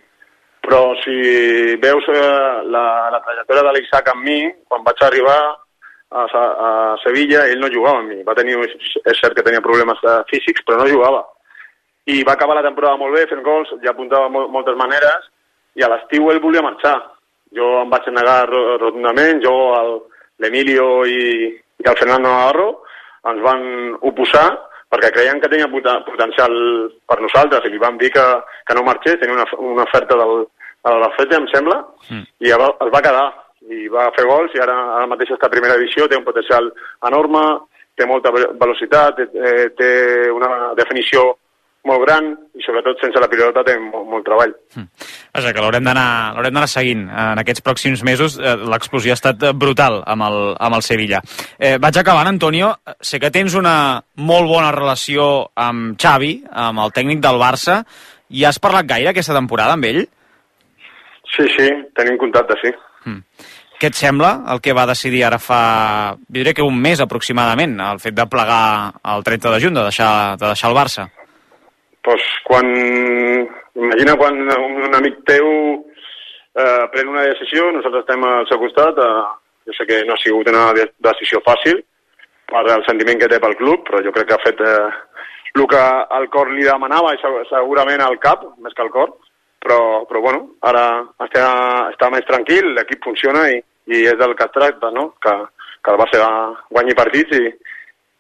[0.62, 2.22] Però si veus eh,
[2.70, 4.40] la, la trajectòria de l'Isaac amb mi,
[4.70, 6.70] quan vaig arribar a, a
[7.02, 8.20] Sevilla, ell no jugava amb mi.
[8.28, 11.24] Va tenir, és cert que tenia problemes eh, físics, però no jugava.
[12.12, 15.28] I va acabar la temporada molt bé, fent gols, ja apuntava mol, moltes maneres,
[15.78, 16.98] i a l'estiu ell volia marxar.
[17.58, 19.56] Jo em vaig negar ro- rotundament, jo,
[20.42, 21.22] l'Emilio i,
[21.82, 22.70] i el Fernando Navarro
[23.30, 23.66] ens van
[24.08, 24.48] oposar
[24.92, 26.52] perquè creien que tenia poten- potencial
[27.08, 28.26] per nosaltres i li van dir que,
[28.68, 30.46] que no marxés, tenia una, una oferta del,
[30.84, 31.78] de l'Alfete, em sembla,
[32.44, 33.28] i ja va, es va quedar
[33.72, 36.72] i va fer gols i ara, ara mateix està a primera divisió, té un potencial
[37.08, 37.44] enorme,
[37.96, 39.92] té molta ve- velocitat, té, eh, té
[40.34, 41.38] una definició
[41.88, 42.28] molt gran
[42.58, 44.54] i sobretot sense la pilota té molt, molt treball.
[45.34, 48.38] Vaja, que l'haurem d'anar seguint en aquests pròxims mesos.
[48.38, 51.22] Eh, L'explosió ha estat eh, brutal amb el, amb el Sevilla.
[51.58, 52.74] Eh, vaig acabant, Antonio.
[53.02, 53.76] Sé que tens una
[54.22, 57.82] molt bona relació amb Xavi, amb el tècnic del Barça.
[58.30, 60.06] I has parlat gaire aquesta temporada amb ell?
[61.32, 61.68] Sí, sí,
[61.98, 62.72] tenim contacte, sí.
[63.82, 67.80] Què et sembla el que va decidir ara fa, jo diria que un mes aproximadament,
[67.82, 71.08] el fet de plegar el 30 de juny, de deixar, de deixar el Barça?
[72.02, 72.66] Pues quan,
[73.76, 75.48] imagina quan un, un amic teu
[76.56, 79.24] eh, pren una decisió, nosaltres estem al seu costat, eh,
[79.70, 81.84] jo sé que no ha sigut una de decisió fàcil
[82.52, 84.92] per el sentiment que té pel club, però jo crec que ha fet eh,
[85.56, 85.84] el que
[86.18, 89.14] el cor li demanava i seg- segurament al cap, més que al cor,
[89.62, 89.80] però,
[90.10, 90.86] però bueno, ara
[91.28, 91.46] està,
[91.92, 93.60] està més tranquil, l'equip funciona i,
[93.92, 95.12] i és del que es tracta, no?
[95.22, 95.34] que,
[95.84, 96.24] que el Barça
[96.72, 97.52] guanyi partits i,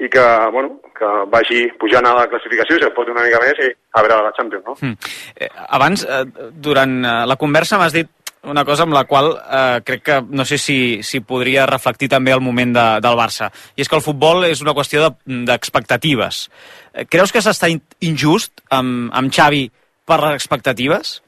[0.02, 0.24] i que,
[0.54, 4.02] bueno, que vagi pujant a la classificació, si es pot una mica més, i a
[4.02, 4.74] veure la Champions, no?
[4.82, 4.96] Mm.
[5.38, 6.24] Eh, abans, eh,
[6.58, 8.10] durant eh, la conversa m'has dit
[8.50, 12.34] una cosa amb la qual eh, crec que no sé si, si podria reflectir també
[12.34, 13.52] el moment de, del Barça.
[13.78, 16.48] I és que el futbol és una qüestió de- d'expectatives.
[16.96, 19.68] De, Creus que s'està in- injust amb, amb Xavi
[20.10, 21.20] per les expectatives?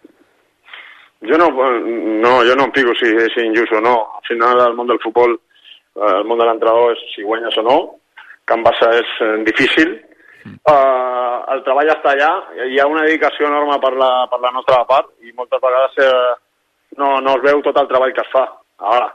[1.24, 3.93] Jo no, no, jo no em pico si és injust o no.
[4.17, 5.38] Al final, el món del futbol,
[5.95, 7.78] eh, el món de l'entrenador és si guanyes o no.
[8.52, 9.12] En Barça és
[9.48, 9.94] difícil.
[10.44, 12.32] Eh, el treball està allà.
[12.68, 16.34] Hi ha una dedicació enorme per la, per la nostra part i moltes vegades eh,
[17.00, 18.46] no, no es veu tot el treball que es fa.
[18.94, 19.10] Ara,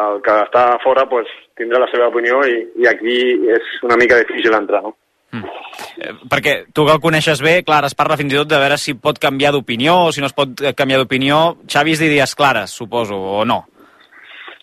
[0.00, 3.16] el que està fora pues, tindrà la seva opinió i, i aquí
[3.56, 4.94] és una mica difícil entrar, no?
[5.30, 8.78] Eh, perquè tu que el coneixes bé, clar, es parla fins i tot de veure
[8.80, 11.40] si pot canviar d'opinió o si no es pot eh, canviar d'opinió.
[11.70, 13.64] Xavi és d'idees clares, suposo, o no?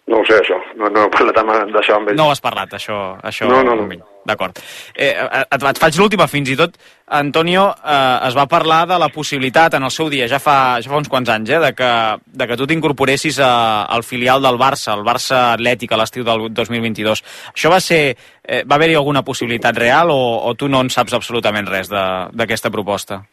[0.07, 0.55] No ho sé, això.
[0.79, 1.35] No, no he parlat
[1.75, 2.15] d'això amb ell.
[2.15, 3.83] No ho has parlat, això, això No, no, no.
[3.83, 4.03] amb ell.
[4.27, 4.59] d'acord.
[4.95, 6.73] Eh, et, et faig l'última, fins i tot,
[7.15, 10.91] Antonio, eh, es va parlar de la possibilitat en el seu dia, ja fa, ja
[10.91, 11.91] fa uns quants anys, eh, de, que,
[12.39, 17.23] de que tu t'incorporessis al filial del Barça, el Barça Atlètic a l'estiu del 2022.
[17.53, 18.01] Això va ser...
[18.47, 22.71] Eh, va haver-hi alguna possibilitat real o, o tu no en saps absolutament res d'aquesta
[22.71, 23.25] proposta?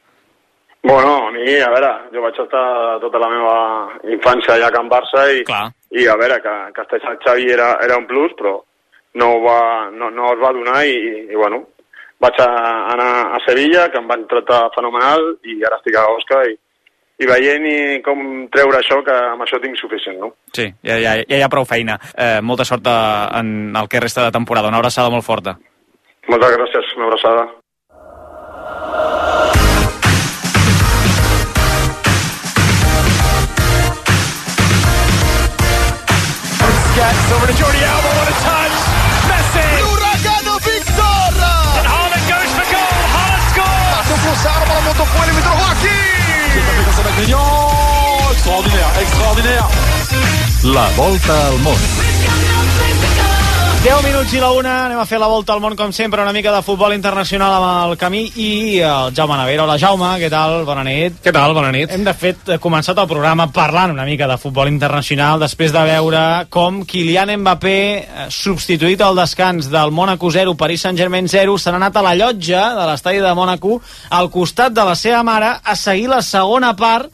[0.84, 2.64] Bueno, a mi, a veure, jo vaig estar
[3.00, 3.54] tota la meva
[4.12, 5.70] infància allà a Can Barça i, Clar.
[5.94, 8.56] I a veure, que, que estigués el Xavi era, era un plus, però
[9.20, 10.98] no, va, no, no es va donar i,
[11.30, 11.62] i bueno,
[12.22, 12.50] vaig a,
[12.94, 16.56] anar a Sevilla, que em van tractar fenomenal i ara estic a Osca i,
[17.22, 17.76] i veient i
[18.06, 18.24] com
[18.54, 20.32] treure això, que amb això tinc suficient, no?
[20.56, 21.98] Sí, ja, ja, ja hi ha prou feina.
[22.14, 24.70] Eh, molta sort eh, en el que resta de temporada.
[24.72, 25.58] Una abraçada molt forta.
[26.26, 27.46] Moltes gràcies, una abraçada.
[36.94, 38.78] Busquets over to Jordi Alba, what a touch!
[39.26, 39.66] Messi!
[39.82, 41.18] L'Uragano Victor!
[41.74, 44.06] And Haaland goes for goal, Haaland scores!
[46.86, 48.30] Attention Mignon!
[48.30, 49.66] Extraordinaire, extraordinaire!
[50.62, 52.03] La volta al món.
[53.84, 56.32] 10 minuts i la una, anem a fer la volta al món com sempre, una
[56.32, 59.66] mica de futbol internacional amb el camí i el Jaume Navera.
[59.66, 60.62] Hola Jaume, què tal?
[60.64, 61.18] Bona nit.
[61.20, 61.52] Què tal?
[61.52, 61.90] Bona nit.
[61.92, 66.22] Hem de fet començat el programa parlant una mica de futbol internacional després de veure
[66.48, 71.82] com Kylian Mbappé, eh, substituït al descans del Mónaco 0, Paris Saint-Germain 0, se n'ha
[71.82, 75.76] anat a la llotja de l'estadi de Mónaco al costat de la seva mare a
[75.76, 77.12] seguir la segona part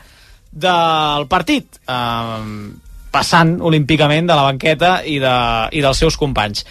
[0.53, 1.83] del partit.
[1.83, 5.35] Eh, passant olímpicament de la banqueta i, de,
[5.73, 6.65] i dels seus companys.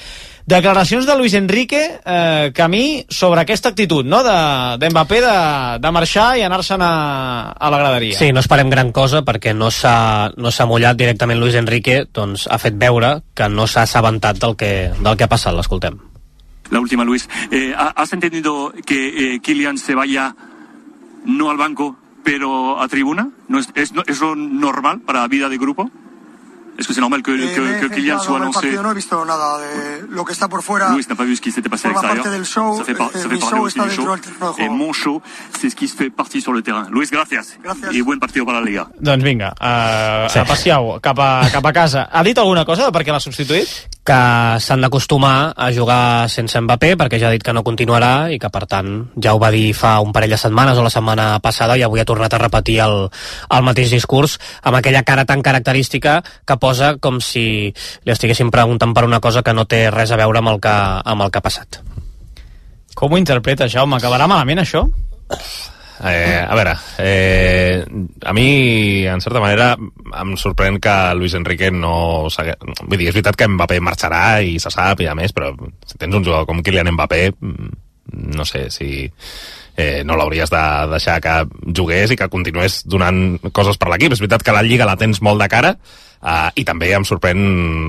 [0.49, 4.23] Declaracions de Luis Enrique, eh, Camí, sobre aquesta actitud no?
[4.25, 8.17] de- d'Mbappé de, de, de marxar i anar-se'n a, a la graderia.
[8.17, 12.47] Sí, no esperem gran cosa perquè no s'ha no s'ha mullat directament Luis Enrique, doncs
[12.49, 15.99] ha fet veure que no s'ha assabentat del que, del que ha passat, l'escoltem.
[16.71, 17.29] La última, Luis.
[17.51, 20.35] Eh, ¿ha- ¿Has entendido que eh, Kylian se vaya
[21.25, 23.29] no al banco, pero a tribuna?
[23.49, 25.91] ¿No es, es, no- ¿Es lo normal para vida de grupo?
[26.79, 29.57] ¿Es que c'est normal que, Eh, que, que Kylian soit partido, no he visto nada
[29.59, 30.89] de lo que está por fuera.
[30.93, 32.23] Luis n'a pas vu ce qui s'était passé à l'extérieur.
[32.77, 34.15] Ça fait, par- eh, ça fait parler aussi du show.
[34.15, 34.73] Et juego.
[34.73, 35.21] mon show,
[35.59, 36.87] c'est ce qui se fait partie sur le terrain.
[36.89, 37.57] Luis, gracias.
[37.91, 38.87] Y buen partido para la Liga.
[38.99, 40.39] Doncs vinga, uh, Sí.
[40.47, 42.09] passiau cap a, cap a casa.
[42.11, 43.67] Ha dit alguna cosa de per què l'ha substituït?
[44.07, 44.19] Que
[44.63, 48.49] s'han d'acostumar a jugar sense Mbappé perquè ja ha dit que no continuarà i que,
[48.49, 48.89] per tant,
[49.21, 52.01] ja ho va dir fa un parell de setmanes o la setmana passada i avui
[52.01, 52.95] ha tornat a repetir el,
[53.53, 58.95] el mateix discurs amb aquella cara tan característica que posa com si li estiguessin preguntant
[58.95, 60.77] per una cosa que no té res a veure amb el que,
[61.13, 61.81] amb el que ha passat.
[62.95, 63.99] Com ho interpreta, Jaume?
[63.99, 64.87] Acabarà malament, això?
[65.99, 67.83] Eh, a veure, eh,
[68.23, 72.29] a mi, en certa manera, em sorprèn que Luis Enrique no...
[72.29, 75.51] Vull dir, és veritat que Mbappé marxarà i se sap i a més, però
[75.85, 77.73] si tens un jugador com Kylian Mbappé, mm,
[78.37, 78.89] no sé si
[79.79, 81.35] eh, no l'hauries de deixar que
[81.75, 84.15] jugués i que continués donant coses per l'equip.
[84.15, 85.75] És veritat que la Lliga la tens molt de cara,
[86.19, 87.39] Uh, i també em sorprèn,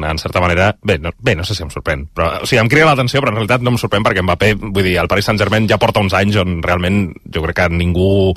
[0.06, 0.68] en certa manera...
[0.86, 3.32] Bé no, bé, no sé si em sorprèn, però, o sigui, em crida l'atenció, però
[3.32, 6.14] en realitat no em sorprèn perquè Mbappé, vull dir, el Paris Saint-Germain ja porta uns
[6.14, 8.30] anys on realment jo crec que ningú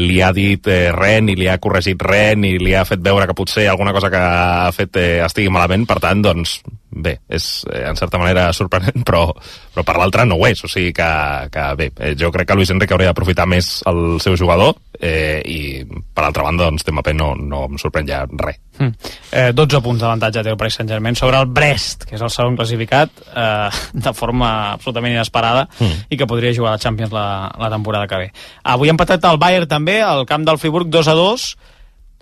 [0.00, 3.28] li ha dit eh, res, ni li ha corregit res, ni li ha fet veure
[3.28, 6.56] que potser alguna cosa que ha fet eh, estigui malament, per tant, doncs,
[6.88, 9.26] bé, és eh, en certa manera sorprenent, però,
[9.74, 11.10] però per l'altra no ho és, o sigui que,
[11.52, 14.72] que bé, eh, jo crec que Luis Enrique hauria d'aprofitar més el seu jugador
[15.04, 18.60] eh, i per altra banda, doncs, Mbappé no, no em sorprèn ja res.
[18.78, 19.10] Mm.
[19.30, 22.56] Eh, 12 punts d'avantatge té el Paris Saint-Germain sobre el Brest, que és el segon
[22.58, 23.68] classificat, eh,
[24.06, 26.06] de forma absolutament inesperada, Mm.
[26.08, 28.32] i que podria jugar a la Champions la, la temporada que ve.
[28.64, 31.46] Avui ha empatat el Bayern també, al camp del Friburg 2 a 2.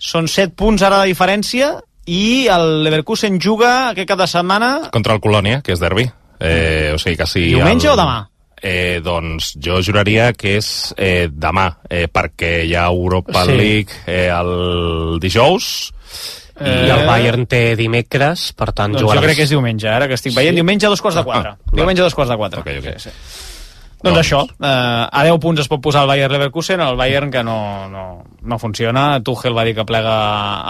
[0.02, 1.76] Són 7 punts ara de diferència,
[2.06, 6.08] i el Leverkusen juga aquest cap de setmana contra el Colònia, que és derbi.
[6.42, 7.44] Eh, o sigui que si...
[7.54, 7.94] Diumenge el...
[7.94, 8.16] o demà?
[8.62, 13.56] Eh, doncs jo juraria que és eh, demà, eh, perquè hi ha Europa Sí.
[13.58, 15.92] League eh, el dijous,
[16.62, 19.18] I el Bayern té dimecres, per tant, Doncs jugarà...
[19.18, 20.52] jo crec que és diumenge, ara que estic veient.
[20.54, 20.60] Sí?
[20.60, 21.56] Diumenge a dos quarts de quatre.
[21.56, 22.60] Ah, diumenge a dos quarts de quatre.
[22.60, 22.98] Okay, okay.
[23.00, 23.51] Sí, sí.
[24.02, 27.42] Doncs això, eh, a 10 punts es pot posar el Bayern Leverkusen, el Bayern que
[27.44, 29.20] no, no, no funciona.
[29.22, 30.16] Tuchel va dir que plega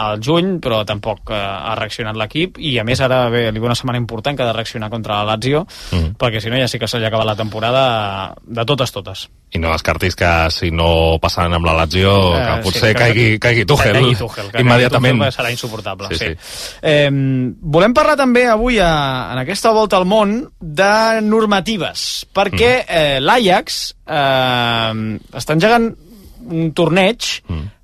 [0.06, 3.66] al juny, però tampoc eh, ha reaccionat l'equip, i a més ara bé, li ve
[3.66, 6.16] una setmana important que ha de reaccionar contra la Lazio, Mm.
[6.18, 9.28] perquè si no ja sí que se li ha acabat la temporada de totes totes.
[9.54, 12.98] i no descartis que si no passaran amb la Lazio, Eh, que sí, potser que-
[13.02, 15.18] caigui, caigui Tuchel, caigui Tuchel, que immediatament.
[15.18, 16.14] Tuchel serà insuportable, sí.
[16.16, 16.36] Sí, sí.
[16.40, 16.76] sí.
[16.80, 17.10] Eh,
[17.60, 23.82] volem parlar també avui a, en aquesta volta al món de normatives, perquè eh, l'Ajax
[24.06, 25.92] eh, està engegant
[26.42, 27.28] un torneig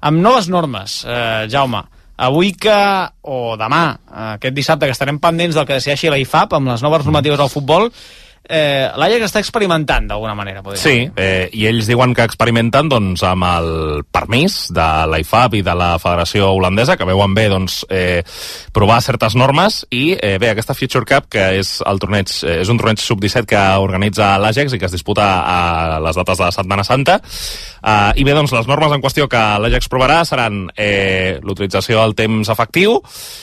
[0.01, 1.84] amb noves normes, eh, Jaume.
[2.18, 2.78] Avui que,
[3.30, 6.82] o demà, eh, aquest dissabte, que estarem pendents del que decideixi la IFAB amb les
[6.82, 7.93] noves normatives del futbol,
[8.49, 13.22] eh, l'Ajax està experimentant d'alguna manera, podríem Sí, eh, i ells diuen que experimenten doncs,
[13.26, 13.70] amb el
[14.12, 18.22] permís de l'IFAB i de la Federació Holandesa, que veuen bé doncs, eh,
[18.72, 22.72] provar certes normes, i eh, bé, aquesta Future Cup, que és, el torneig, eh, és
[22.72, 26.55] un torneig sub-17 que organitza l'Ajax i que es disputa a les dates de la
[26.55, 31.39] Setmana Santa, eh, i bé, doncs, les normes en qüestió que l'Ajax provarà seran eh,
[31.43, 33.01] l'utilització del temps efectiu,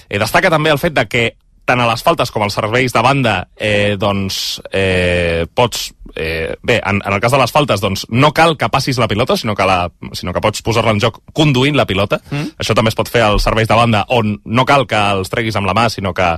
[0.09, 1.25] eh, destaca també el fet de que
[1.65, 5.91] tant a les faltes com als serveis de banda, eh, doncs, eh, pots...
[6.15, 9.07] Eh, bé, en, en el cas de les faltes, doncs, no cal que passis la
[9.11, 12.21] pilota, sinó que, la, sinó que pots posar-la en joc conduint la pilota.
[12.29, 12.53] Mm.
[12.61, 15.57] Això també es pot fer als serveis de banda, on no cal que els treguis
[15.59, 16.29] amb la mà, sinó que,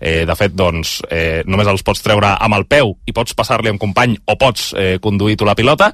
[0.00, 3.68] eh, de fet, doncs, eh, només els pots treure amb el peu i pots passar-li
[3.68, 5.92] a un company o pots eh, conduir tu la pilota.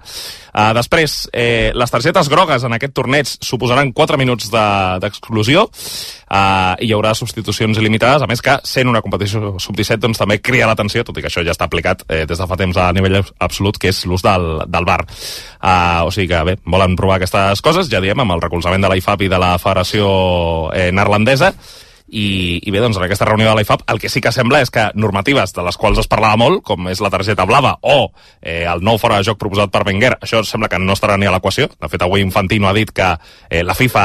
[0.51, 5.85] Uh, després, eh, les targetes grogues en aquest torneig suposaran 4 minuts de- d'exclusió de,
[6.27, 10.41] uh, i hi haurà substitucions il·limitades, a més que sent una competició sub-17 doncs també
[10.43, 12.89] cria l'atenció, tot i que això ja està aplicat eh, des de fa temps a
[12.93, 15.05] nivell absolut, que és l'ús del, del bar.
[15.63, 18.91] Uh, o sigui que bé, volen provar aquestes coses, ja diem, amb el recolzament de
[18.91, 20.11] l'IFAB i de la Federació
[20.75, 21.53] eh, Neerlandesa,
[22.11, 24.71] i, i bé, doncs en aquesta reunió de l'IFAB el que sí que sembla és
[24.71, 28.11] que normatives de les quals es parlava molt, com és la targeta blava o
[28.43, 31.27] eh, el nou fora de joc proposat per Wenger, això sembla que no estarà ni
[31.27, 31.69] a l'equació.
[31.81, 33.07] De fet, avui Infantino ha dit que
[33.49, 34.05] eh, la FIFA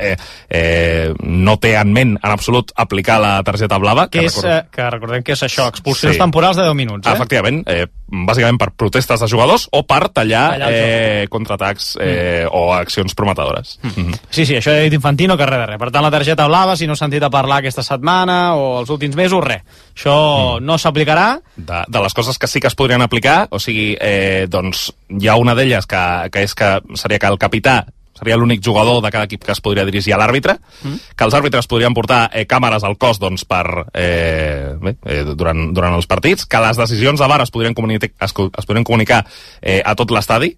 [0.00, 0.16] eh,
[0.48, 4.08] eh, no té en ment en absolut aplicar la targeta blava.
[4.10, 6.20] Que, és, record- eh, que recordem que és això, expulsions Sí.
[6.20, 7.06] temporals de 10 minuts.
[7.08, 7.12] Eh?
[7.14, 13.14] Efectivament, eh, bàsicament per protestes de jugadors o per tallar, eh, contraatacs eh, o accions
[13.14, 13.78] prometedores.
[13.82, 14.18] Mm -hmm.
[14.30, 15.78] Sí, sí, això ha dit Infantino que res de res.
[15.78, 18.90] Per tant, la targeta blava, si no heu sentit a parlar aquesta setmana o els
[18.90, 19.62] últims mesos, res.
[19.96, 20.64] Això mm.
[20.64, 21.40] no s'aplicarà.
[21.56, 25.28] de, de les coses que sí que es podrien aplicar, o sigui, eh, doncs hi
[25.28, 27.86] ha una d'elles que, que és que seria que el capità
[28.18, 31.14] seria l'únic jugador de cada equip que es podria dirigir a l'àrbitre, mm.
[31.16, 35.66] que els àrbitres podrien portar eh, càmeres al cos doncs, per, eh, bé, eh, durant,
[35.74, 39.24] durant els partits, que les decisions de VAR es podrien comunicar, es, es podrien comunicar
[39.60, 40.54] eh, a tot l'estadi,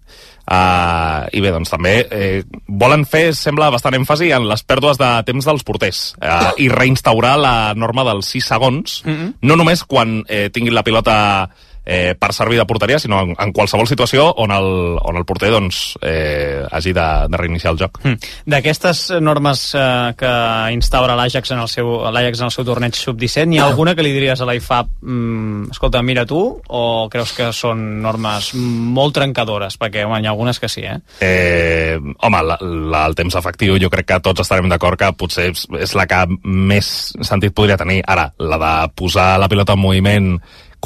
[0.46, 5.08] Uh, I bé, doncs també eh, volen fer, sembla, bastant èmfasi en les pèrdues de
[5.26, 9.32] temps dels porters uh, i reinstaurar la norma dels 6 segons, mm -hmm.
[9.42, 11.50] no només quan eh, tinguin la pilota
[11.86, 14.68] eh, per servir de porteria, sinó en, en qualsevol situació on el,
[15.06, 18.00] on el porter doncs, eh, hagi de, de reiniciar el joc.
[18.02, 18.32] Mm.
[18.52, 20.32] D'aquestes normes eh, que
[20.74, 24.04] instaura l'Ajax en, el seu, l'Ajax en el seu torneig sub-17, n'hi ha alguna que
[24.04, 26.82] li diries a l'IFAB mm, escolta, mira tu, o
[27.12, 29.78] creus que són normes molt trencadores?
[29.78, 30.98] Perquè, home, n'hi ha algunes que sí, eh?
[31.22, 35.50] Eh, home, la, la, el temps efectiu jo crec que tots estarem d'acord que potser
[35.52, 36.90] és, és la que més
[37.26, 38.02] sentit podria tenir.
[38.06, 40.32] Ara, la de posar la pilota en moviment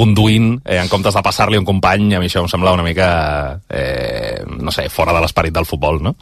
[0.01, 3.11] conduint eh, en comptes de passar-li un company, a mi això em sembla una mica,
[3.69, 6.15] eh, no sé, fora de l'esperit del futbol, no?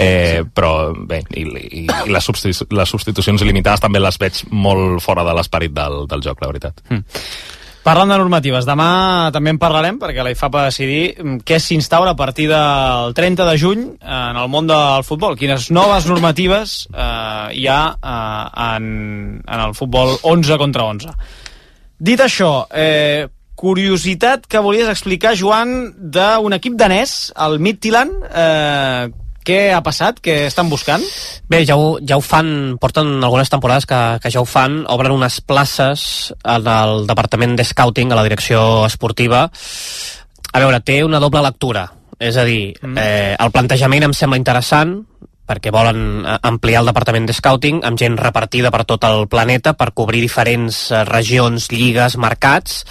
[0.00, 5.02] Eh, però bé, i, i, i les, substitu les substitucions il·limitades també les veig molt
[5.04, 6.84] fora de l'esperit del, del joc, la veritat.
[7.80, 12.12] Parlant de normatives, demà també en parlarem perquè la IFAP va decidir mm, què s'instaura
[12.12, 15.38] a partir del 30 de juny en el món del futbol.
[15.40, 18.90] Quines noves normatives eh, hi ha eh, en,
[19.40, 21.16] en el futbol 11 contra 11.
[22.00, 23.28] Dit això, eh,
[23.60, 29.10] curiositat que volies explicar, Joan, d'un equip danès, el Midtjylland, eh,
[29.44, 30.20] què ha passat?
[30.24, 31.04] Què estan buscant?
[31.48, 35.12] Bé, ja ho, ja ho fan, porten algunes temporades que, que ja ho fan, obren
[35.12, 39.44] unes places en el departament de scouting, a la direcció esportiva.
[40.52, 41.84] A veure, té una doble lectura,
[42.20, 44.96] és a dir, eh, el plantejament em sembla interessant,
[45.50, 49.74] perquè volen eh, ampliar el departament de scouting amb gent repartida per tot el planeta
[49.74, 52.84] per cobrir diferents eh, regions, lligues, mercats,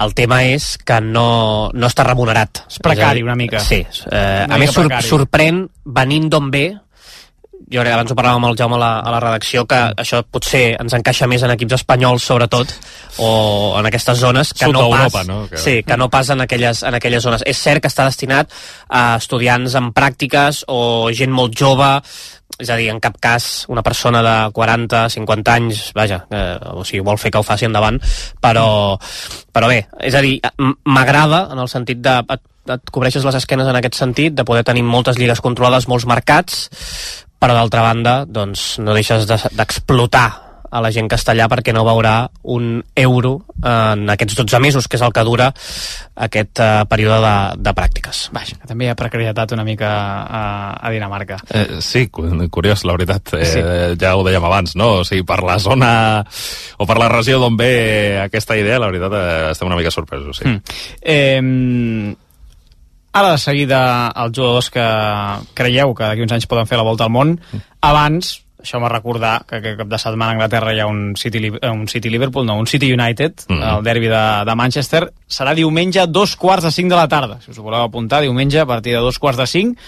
[0.00, 2.62] el tema és que no, no està remunerat.
[2.70, 3.60] És precari, una mica.
[3.60, 3.82] Sí.
[3.84, 5.10] Eh, Una a més, mica sor precari.
[5.10, 6.64] sorprèn venint d'on ve,
[7.68, 9.78] jo crec que abans ho parlàvem amb el Jaume a la, a la redacció, que
[10.00, 12.72] això potser ens encaixa més en equips espanyols, sobretot,
[13.18, 15.48] o en aquestes zones, que Sud no pas, d'Europa, no?
[15.50, 17.42] Que- Sí, que no pas en aquelles, en aquelles zones.
[17.46, 18.50] És cert que està destinat
[18.88, 21.90] a estudiants en pràctiques o gent molt jove,
[22.60, 26.84] és a dir, en cap cas una persona de 40, 50 anys, vaja, eh, o
[26.84, 28.00] sigui, vol fer que ho faci endavant,
[28.42, 28.98] però,
[29.52, 30.40] però bé, és a dir,
[30.84, 32.42] m'agrada en el sentit de et,
[32.74, 36.68] et cobreixes les esquenes en aquest sentit, de poder tenir moltes lligues controlades, molts mercats,
[37.40, 40.28] però d'altra banda, doncs, no deixes de- d'explotar
[40.70, 45.02] a la gent castellà perquè no veurà un euro en aquests 12 mesos, que és
[45.02, 45.48] el que dura
[46.14, 48.20] aquest eh, període de, de pràctiques.
[48.30, 50.42] Vaja, que també hi ha precarietat una mica a,
[50.78, 51.40] a Dinamarca.
[51.50, 53.34] Eh, sí, cu- curiós, la veritat.
[53.34, 53.64] Eh, Sí.
[53.98, 55.00] Ja ho dèiem abans, no?
[55.00, 55.90] O sigui, per la zona
[56.78, 60.36] o per la regió d'on ve aquesta idea, la veritat, eh, estem una mica sorpresos,
[60.38, 60.46] sí.
[60.46, 60.62] Mm.
[61.02, 62.16] Eh,
[63.12, 63.80] ara de seguida
[64.14, 64.84] els jugadors que
[65.54, 67.40] creieu que d'aquí uns anys poden fer la volta al món,
[67.80, 71.46] abans això m'ha recordar que aquest cap de setmana a Anglaterra hi ha un City,
[71.48, 73.62] eh, un City Liverpool, no, un City United, Mhm.
[73.62, 77.38] el derbi de, de Manchester, serà diumenge a dos quarts de cinc de la tarda.
[77.40, 79.78] Si us ho voleu apuntar, diumenge a partir de dos quarts de cinc,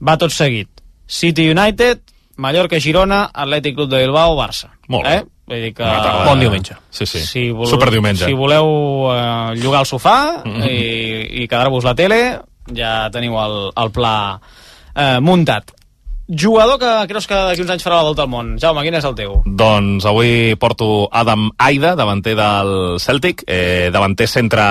[0.00, 0.68] va tot seguit.
[1.06, 2.00] City United,
[2.38, 4.70] Mallorca, Girona, Atlètic Club de Bilbao, Barça.
[4.88, 5.14] Molt bé.
[5.18, 5.24] Eh?
[5.46, 5.84] Vull dir que...
[6.24, 6.74] Bon diumenge.
[6.90, 7.20] Sí, sí.
[7.20, 8.24] Si voleu, Superdiumenge.
[8.24, 10.64] Si voleu eh, llogar el sofà Mhm.
[10.64, 12.40] i, i quedar-vos la tele,
[12.72, 14.16] ja teniu el, el pla
[14.94, 15.74] eh, muntat.
[16.24, 18.54] Jugador que creus que d'aquí uns anys farà la volta al món.
[18.60, 19.42] Jaume, quin és el teu?
[19.44, 24.64] Doncs avui porto Adam Aida, davanter del Celtic, eh, davanter centre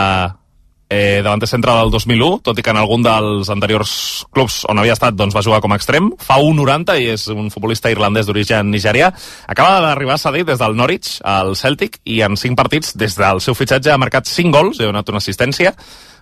[0.93, 3.93] eh, davanter centre del 2001, tot i que en algun dels anteriors
[4.33, 6.11] clubs on havia estat doncs, va jugar com a extrem.
[6.21, 9.09] Fa 1,90 i és un futbolista irlandès d'origen nigerià.
[9.49, 13.57] Acaba d'arribar cedit des del Norwich al Celtic i en 5 partits des del seu
[13.57, 15.73] fitxatge ha marcat 5 gols i ha donat una assistència.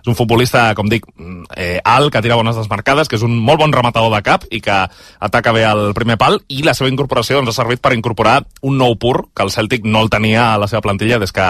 [0.02, 1.04] És un futbolista, com dic,
[1.54, 4.58] eh, alt, que tira bones desmarcades, que és un molt bon rematador de cap i
[4.60, 4.74] que
[5.20, 8.80] ataca bé al primer pal i la seva incorporació doncs, ha servit per incorporar un
[8.82, 11.46] nou pur que el Celtic no el tenia a la seva plantilla des que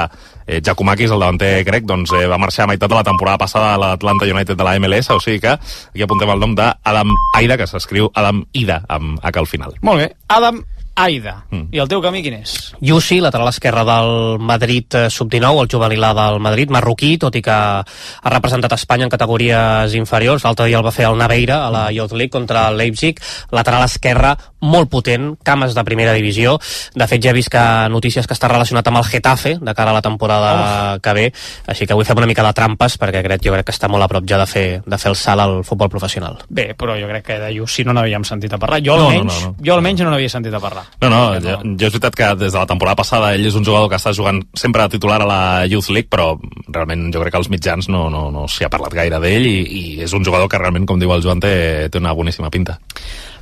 [0.46, 3.74] eh, Giacomakis, el davanter grec, doncs, eh, va marxar a meitat de la temporada passada
[3.74, 7.56] a l'Atlanta United de la MLS, o sigui que aquí apuntem el nom d'Adam Aida,
[7.56, 9.74] que s'escriu Adam Ida, amb H al final.
[9.82, 10.12] Molt bé.
[10.28, 10.62] Adam
[10.94, 11.46] Aida.
[11.50, 11.72] Mm.
[11.72, 12.52] I el teu camí quin és?
[12.84, 17.42] Yussi, lateral esquerre del Madrid eh, sub-19, el juvenil A del Madrid, marroquí, tot i
[17.44, 20.44] que ha representat Espanya en categories inferiors.
[20.44, 23.20] L'altre dia el va fer el Naveira a la Youth League contra el Leipzig.
[23.50, 26.56] Lateral esquerre, molt potent, cames de primera divisió.
[26.94, 29.90] De fet, ja he vist que notícies que està relacionat amb el Getafe de cara
[29.90, 31.00] a la temporada oh.
[31.02, 31.26] que ve,
[31.66, 34.06] així que avui fem una mica de trampes perquè crec, jo crec que està molt
[34.06, 36.38] a prop ja de fer, de fer el salt al futbol professional.
[36.48, 38.80] Bé, però jo crec que de Jussi no n'havíem sentit a parlar.
[38.84, 39.64] Jo No, no, almenys, no, no.
[39.66, 40.84] jo almenys no n'havia sentit a parlar.
[41.02, 43.66] No, no, jo, jo és veritat que des de la temporada passada ell és un
[43.66, 46.36] jugador que està jugant sempre de titular a la Youth League, però
[46.68, 49.58] realment jo crec que als mitjans no, no, no s'hi ha parlat gaire d'ell i,
[49.62, 51.54] i és un jugador que realment, com diu el Joan, té,
[51.90, 52.78] té una boníssima pinta.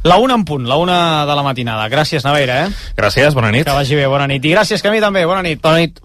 [0.02, 1.84] La una en punt, la una de la matinada.
[1.92, 2.68] Gràcies, Naveira, eh?
[2.96, 3.66] Gràcies, bona nit.
[3.68, 4.46] Que vagi bé, bona nit.
[4.48, 5.26] I gràcies, Camí, també.
[5.28, 5.60] Bona nit.
[5.60, 6.00] Bona nit.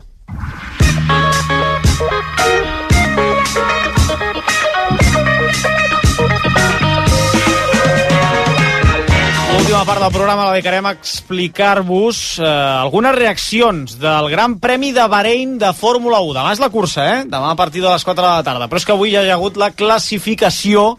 [9.53, 15.07] L'última part del programa la dedicarem a explicar-vos eh, algunes reaccions del Gran Premi de
[15.07, 16.35] Bahrein de Fórmula 1.
[16.35, 17.25] Demà és la cursa, eh?
[17.31, 18.67] Demà a partir de les 4 de la tarda.
[18.67, 20.97] Però és que avui ja hi ha hagut la classificació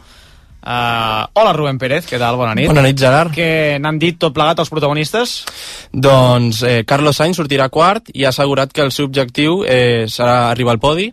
[0.67, 2.35] Uh, hola, Rubén Pérez, què tal?
[2.35, 2.67] Bona nit.
[2.67, 3.31] Bona nit, Gerard.
[3.37, 5.37] Què n'han dit tot plegat els protagonistes?
[5.95, 10.49] Doncs eh, Carlos Sainz sortirà quart i ha assegurat que el seu objectiu eh, serà
[10.51, 11.07] arribar al podi.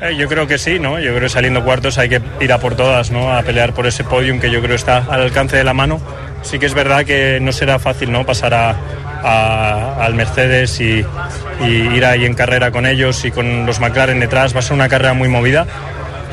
[0.00, 0.98] Eh, yo creo que sí, ¿no?
[0.98, 3.36] Yo creo que saliendo cuartos hay que ir a por todas, ¿no?
[3.36, 6.00] A pelear por ese podium que yo creo está al alcance de la mano.
[6.42, 8.24] Sí que es verdad que no será fácil, ¿no?
[8.24, 8.70] Pasar a,
[9.22, 11.04] a- al Mercedes y,
[11.60, 14.54] y ir ahí en carrera con ellos y con los McLaren detrás.
[14.54, 15.66] Va a ser una carrera muy movida.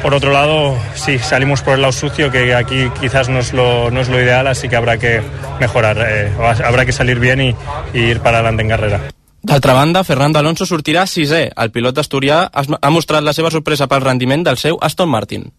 [0.03, 3.89] Por otro lado, sí, salimos por el lado sucio, que aquí quizás no es lo,
[3.89, 5.21] no es lo ideal, así que habrá que
[5.61, 6.29] mejorar, eh,
[6.63, 7.55] habrá que salir bien y,
[7.93, 8.99] y ir para adelante en carrera.
[9.41, 11.49] D'altra banda, Fernando Alonso sortirà sisè.
[11.55, 15.49] El pilot asturià ha mostrat la seva sorpresa pel rendiment del seu Aston Martin.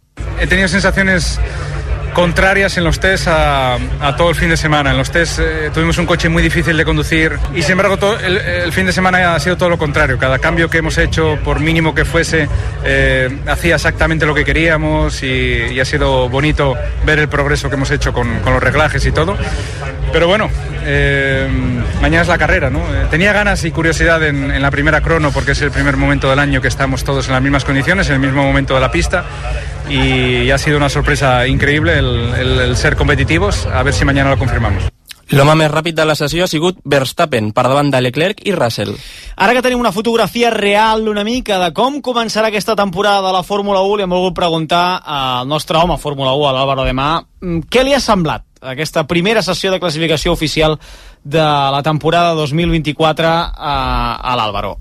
[0.40, 1.38] He tenido sensaciones
[2.15, 3.77] contrarias en los test a,
[4.17, 4.93] todo el fin de semana.
[4.93, 8.73] En los test eh, tuvimos un coche muy difícil de conducir y sin embargo el,
[8.73, 10.17] fin de semana ha sido todo lo contrario.
[10.17, 12.49] Cada cambio que hemos hecho, por mínimo que fuese,
[12.85, 17.91] eh, hacía exactamente lo que queríamos y, ha sido bonito ver el progreso que hemos
[17.91, 19.37] hecho con, los reglajes y todo.
[20.12, 20.49] Pero bueno,
[20.85, 21.49] eh,
[22.01, 22.81] mañana es la carrera, ¿no?
[23.11, 26.62] Tenía ganas y curiosidad en la primera crono porque es el primer momento del año
[26.62, 29.25] que estamos todos en las mismas condiciones, en el mismo momento de la pista
[29.89, 33.66] y ha sido una sorpresa increíble el, el- el ser competitivos.
[33.66, 34.85] A ver si mañana lo confirmamos.
[35.32, 38.91] L'home més ràpid de la sessió ha sigut Verstappen, per davant de Leclerc i Russell.
[39.41, 43.43] Ara que tenim una fotografia real una mica de com començarà aquesta temporada de la
[43.43, 47.09] Fórmula 1, li hem volgut preguntar al nostre home Fórmula 1, a l'Àlvaro de Mà,
[47.41, 50.78] mm, què li ha semblat aquesta primera sessió de classificació oficial
[51.24, 54.76] de la temporada 2024 a, a l'Àlvaro.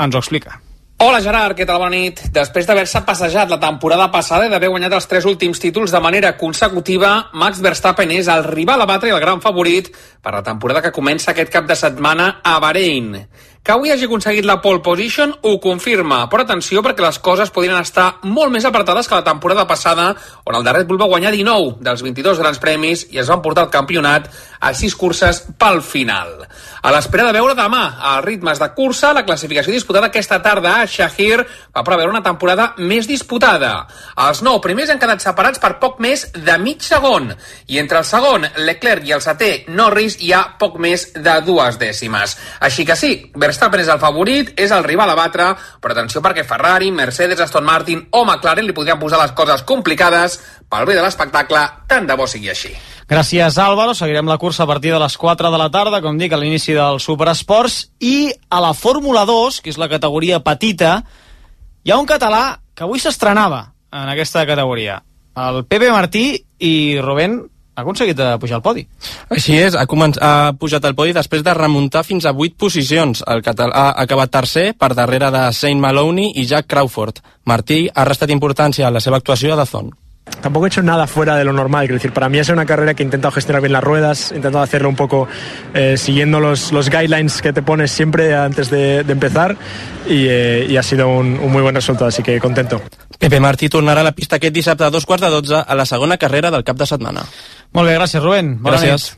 [0.00, 0.56] Ens ho explica.
[1.02, 1.80] Hola Gerard, què tal?
[1.82, 2.20] Bona nit.
[2.30, 6.36] Després d'haver-se passejat la temporada passada i d'haver guanyat els tres últims títols de manera
[6.38, 7.10] consecutiva,
[7.42, 9.90] Max Verstappen és el rival a batre i el gran favorit
[10.22, 13.16] per la temporada que comença aquest cap de setmana a Bahrein.
[13.62, 17.78] Que avui hagi aconseguit la pole position ho confirma, però atenció perquè les coses podrien
[17.78, 20.08] estar molt més apartades que la temporada passada,
[20.46, 23.42] on el de Red Bull va guanyar 19 dels 22 grans premis i es van
[23.42, 24.30] portar el campionat
[24.62, 26.46] a 6 curses pel final.
[26.82, 27.82] A l'espera de veure demà
[28.12, 32.68] els ritmes de cursa, la classificació disputada aquesta tarda a Shahir va preveure una temporada
[32.78, 33.72] més disputada.
[34.28, 37.32] Els nou primers han quedat separats per poc més de mig segon,
[37.66, 41.78] i entre el segon, Leclerc i el setè, Norris, hi ha poc més de dues
[41.82, 42.38] dècimes.
[42.62, 45.52] Així que sí, Verstappen és el favorit, és el rival a batre,
[45.82, 50.38] però atenció perquè Ferrari, Mercedes, Aston Martin o McLaren li podrien posar les coses complicades
[50.70, 52.74] pel bé de l'espectacle, tant de bo sigui així.
[53.12, 53.92] Gràcies, Álvaro.
[53.92, 56.72] Seguirem la cursa a partir de les 4 de la tarda, com dic, a l'inici
[56.72, 57.90] del Superesports.
[58.00, 61.02] I a la Fórmula 2, que és la categoria petita,
[61.84, 65.02] hi ha un català que avui s'estrenava en aquesta categoria.
[65.36, 66.24] El Pepe Martí
[66.64, 66.72] i
[67.04, 67.36] Rubén
[67.74, 68.86] ha aconseguit eh, pujar al podi.
[69.28, 73.20] Així és, ha, ha pujat al podi després de remuntar fins a 8 posicions.
[73.28, 77.20] El català ha acabat tercer per darrere de Saint Maloney i Jack Crawford.
[77.44, 79.92] Martí ha restat importància a la seva actuació a Dazón.
[80.40, 82.94] Tampoco he hecho nada fuera de lo normal, quiero decir, para mí es una carrera
[82.94, 85.28] que he intentado gestionar bien las ruedas, he intentado hacerlo un poco
[85.74, 89.56] eh, siguiendo los, los guidelines que te pones siempre antes de, de empezar
[90.08, 92.80] y, eh, y ha sido un, un muy buen resultado, así que contento.
[93.18, 95.86] Pepe Martí tornarà a la pista aquest dissabte a dos quarts de dotze a la
[95.86, 97.22] segona carrera del cap de setmana.
[97.70, 98.58] Molt bé, gràcies, Rubén.
[98.62, 99.14] Bona Gràcies.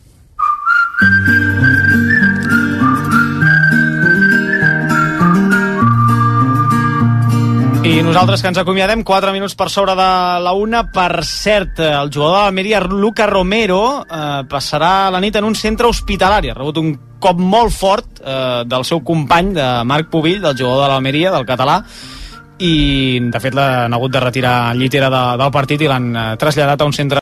[7.84, 10.06] I nosaltres que ens acomiadem 4 minuts per sobre de
[10.40, 10.86] la una.
[10.88, 15.90] Per cert, el jugador de l'Almeria, Luca Romero, eh, passarà la nit en un centre
[15.90, 16.48] hospitalari.
[16.48, 20.86] Ha rebut un cop molt fort eh, del seu company, de Marc Pubill, del jugador
[20.86, 21.82] de l'Almeria, del català,
[22.64, 26.80] i de fet l'han hagut de retirar llitera de, del partit i l'han eh, traslladat
[26.80, 27.20] a un centre